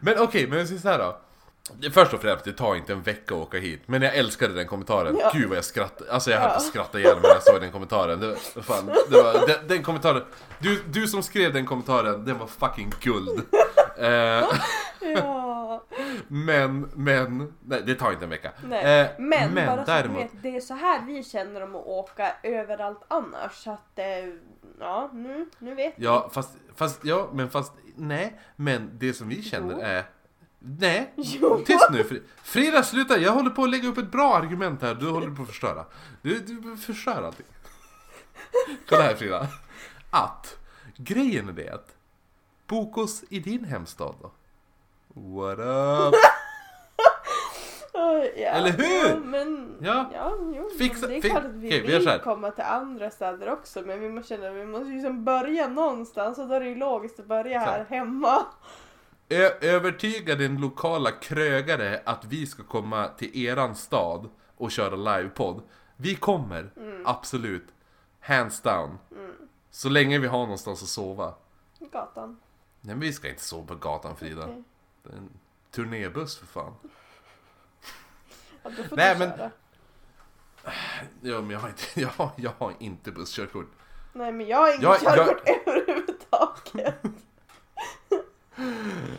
[0.00, 1.18] Men okej, men jag säger så här då.
[1.92, 3.82] Först och främst, det tar inte en vecka att åka hit.
[3.86, 5.16] Men jag älskade den kommentaren.
[5.20, 5.30] Ja.
[5.34, 6.12] Gud vad jag skrattade.
[6.12, 8.20] Alltså jag höll på att skratta mig när jag såg den kommentaren.
[8.20, 10.22] Det, var- fan, det var, den, den kommentaren.
[10.58, 13.42] Du, du som skrev den kommentaren, den var fucking guld.
[13.98, 14.44] Eh,
[15.00, 15.84] ja.
[16.28, 18.48] men, men, nej det tar inte en vecka.
[18.70, 21.76] Eh, Men, bara så att däremot, ni vet, det är så här vi känner om
[21.76, 23.52] att åka överallt annars.
[23.52, 24.04] Så att, eh,
[24.80, 25.94] ja nu, nu vet.
[25.96, 28.40] Ja, fast, fast, ja, men fast, nej.
[28.56, 29.80] Men det som vi känner Jo.
[29.80, 30.04] är,
[30.58, 31.12] nej.
[31.16, 31.62] Jo.
[31.66, 32.02] Tyst nu.
[32.04, 33.18] Fri- Frida, sluta!
[33.18, 34.94] Jag håller på att lägga upp ett bra argument här.
[34.94, 35.86] Du håller på att förstöra.
[36.22, 37.46] Du, du förstör allting.
[38.88, 39.48] Kolla här Frida.
[40.10, 40.56] Att,
[40.96, 41.96] grejen är det att,
[42.66, 44.30] boka oss i din hemstad då.
[45.14, 46.14] What up?
[48.36, 49.08] Ja, Eller hur?
[49.10, 50.10] Ja, men, Ja.
[50.14, 52.18] ja jo, Fixa- det är klart att vi vi så vill här.
[52.18, 53.82] komma till andra städer också.
[53.82, 57.20] Men vi måste känna vi måste liksom börja någonstans och då är det ju logiskt
[57.20, 58.46] att börja här hemma.
[59.28, 65.62] Ö- övertyga din lokala krögare att vi ska komma till eran stad och köra livepodd.
[65.96, 66.70] Vi kommer,
[67.04, 67.66] absolut.
[68.20, 68.98] Hands down.
[69.70, 71.34] Så länge vi har någonstans att sova.
[71.92, 72.28] Gatan.
[72.80, 74.42] Nej men vi ska inte sova på gatan Frida.
[74.44, 74.62] Okej.
[75.02, 75.28] Det är en
[75.70, 76.72] turnébuss för fan.
[78.66, 79.50] Ja, då får Nej, du men- köra.
[81.20, 83.66] Ja men jag har inte, jag har, jag har inte busskörkort.
[84.12, 86.94] Nej men jag har inget Jag- jag- körkort överhuvudtaget.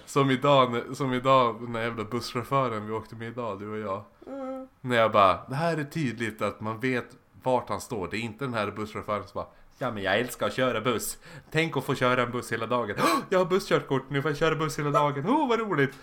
[0.05, 4.03] Som idag, som idag den där jävla busschauffören vi åkte med idag, du och jag.
[4.27, 4.67] Mm.
[4.81, 7.05] När jag bara, det här är tydligt att man vet
[7.43, 8.07] vart han står.
[8.07, 9.47] Det är inte den här busschauffören som bara
[9.77, 11.17] Ja men jag älskar att köra buss.
[11.51, 12.95] Tänk att få köra en buss hela dagen.
[12.99, 15.27] "Åh, jag har busskörkort, nu får jag köra buss hela dagen.
[15.27, 15.93] Oh, vad roligt.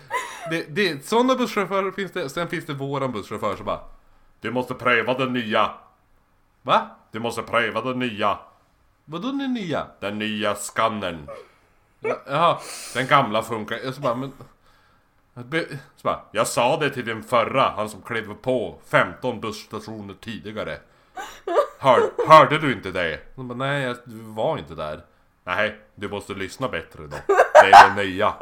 [0.49, 2.29] Det, det, sådana busschaufförer finns det.
[2.29, 3.79] Sen finns det våran busschaufför som bara
[4.41, 5.71] Du måste pröva den nya.
[6.61, 6.89] Va?
[7.11, 8.37] Du måste pröva den nya.
[9.05, 9.87] Vadå den nya?
[9.99, 11.27] Den nya skannern.
[11.99, 12.59] Ja, Jaha,
[12.93, 13.77] den gamla funkar.
[13.83, 14.31] Jag så bara, men...
[15.95, 20.77] Så bara, jag sa det till den förra, han som klev på 15 busstationer tidigare.
[21.85, 23.19] Hör, hörde du inte det?
[23.35, 25.05] De bara, nej jag du var inte där.
[25.43, 27.17] Nej, du måste lyssna bättre då.
[27.53, 28.33] Det är det nya.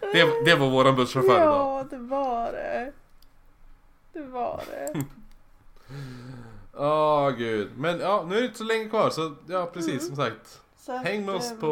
[0.00, 1.46] Det, det var våran busschaufför idag.
[1.46, 2.92] Ja det var det.
[4.12, 5.04] Det var det.
[6.74, 7.70] Åh gud.
[7.76, 10.60] Men ja, nu är det inte så länge kvar så ja precis som sagt.
[10.76, 11.66] Så att, Häng med oss ehm, på,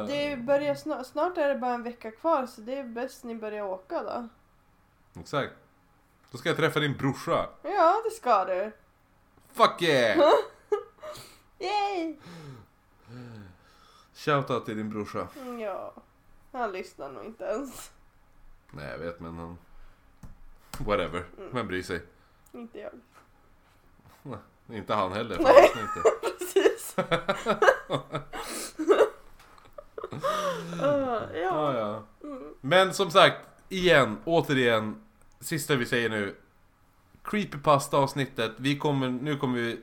[0.00, 3.24] eh, Det börjar snart, snart är det bara en vecka kvar så det är bäst
[3.24, 4.28] ni börjar åka då.
[5.20, 5.52] Exakt.
[6.32, 7.48] Då ska jag träffa din brorsa.
[7.62, 8.72] Ja det ska du.
[9.52, 10.18] Fuck yeah!
[11.58, 12.16] Yay!
[14.14, 15.28] Shoutout till din brorsa.
[15.40, 15.92] Mm, Ja.
[16.52, 17.90] Han lyssnar nog inte ens.
[18.70, 19.58] Nej jag vet men han...
[20.78, 21.24] Whatever.
[21.52, 22.00] Vem bryr sig?
[22.52, 22.92] Inte jag.
[24.76, 25.38] Inte han heller.
[25.40, 25.70] Nej.
[25.80, 26.02] inte.
[26.38, 26.94] Precis.
[26.98, 27.06] Uh,
[30.80, 31.78] Ja, ja.
[31.78, 32.02] ja.
[32.28, 32.54] Mm.
[32.60, 33.36] Men som sagt,
[33.68, 35.02] igen, återigen.
[35.42, 36.34] Sista vi säger nu.
[37.24, 38.52] Creepypasta avsnittet.
[38.56, 39.80] Vi kommer, nu kommer vi...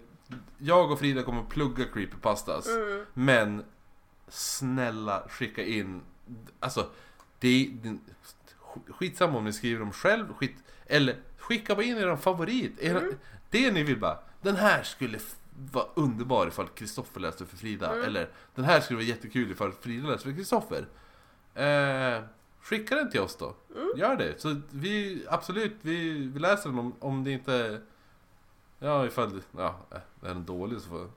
[0.58, 2.68] Jag och Frida kommer plugga creepypastas.
[2.68, 3.06] Mm.
[3.14, 3.64] Men
[4.28, 6.02] snälla skicka in.
[6.60, 6.90] Alltså,
[7.40, 7.98] det det-
[8.88, 10.34] Skitsamma om ni skriver dem själv.
[10.34, 10.56] Skit,
[10.86, 12.80] eller skicka bara in er favorit.
[12.80, 13.14] Era, Mm.
[13.50, 14.18] Det ni vill bara.
[14.42, 15.20] Den här skulle
[15.72, 17.92] vara underbar ifall Kristoffer läste för Frida.
[17.94, 18.06] Mm.
[18.06, 20.88] Eller den här skulle vara jättekul ifall Frida läste för Kristoffer.
[21.54, 22.24] Eh,
[22.70, 23.56] skicka den till oss då.
[23.76, 23.92] Mm.
[23.96, 24.42] Gör det.
[24.42, 27.82] Så vi, absolut, vi, vi läser den om, om det inte...
[28.80, 29.42] Ja, ifall...
[29.58, 31.10] Ja, är den dålig så får...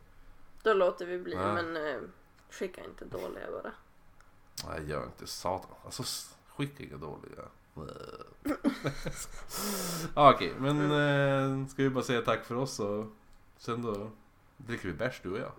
[0.62, 1.54] Då låter vi bli Ja.
[1.54, 2.00] men eh,
[2.50, 3.72] skicka inte dåliga bara.
[4.68, 5.76] Nej, gör inte satan.
[5.84, 6.02] Alltså,
[6.48, 7.42] skicka inga dåliga.
[10.14, 13.06] Okej, men eh, ska vi bara säga tack för oss och
[13.56, 14.10] sen då
[14.56, 15.52] dricker vi bärs du och jag.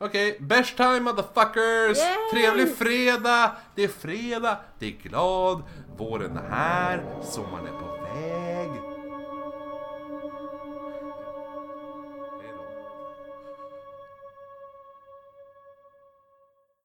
[0.00, 1.98] Okej, bärs time motherfuckers!
[1.98, 2.30] Yay!
[2.32, 3.56] Trevlig fredag!
[3.74, 5.62] Det är fredag, det är glad,
[5.96, 7.98] våren är här, sommaren är på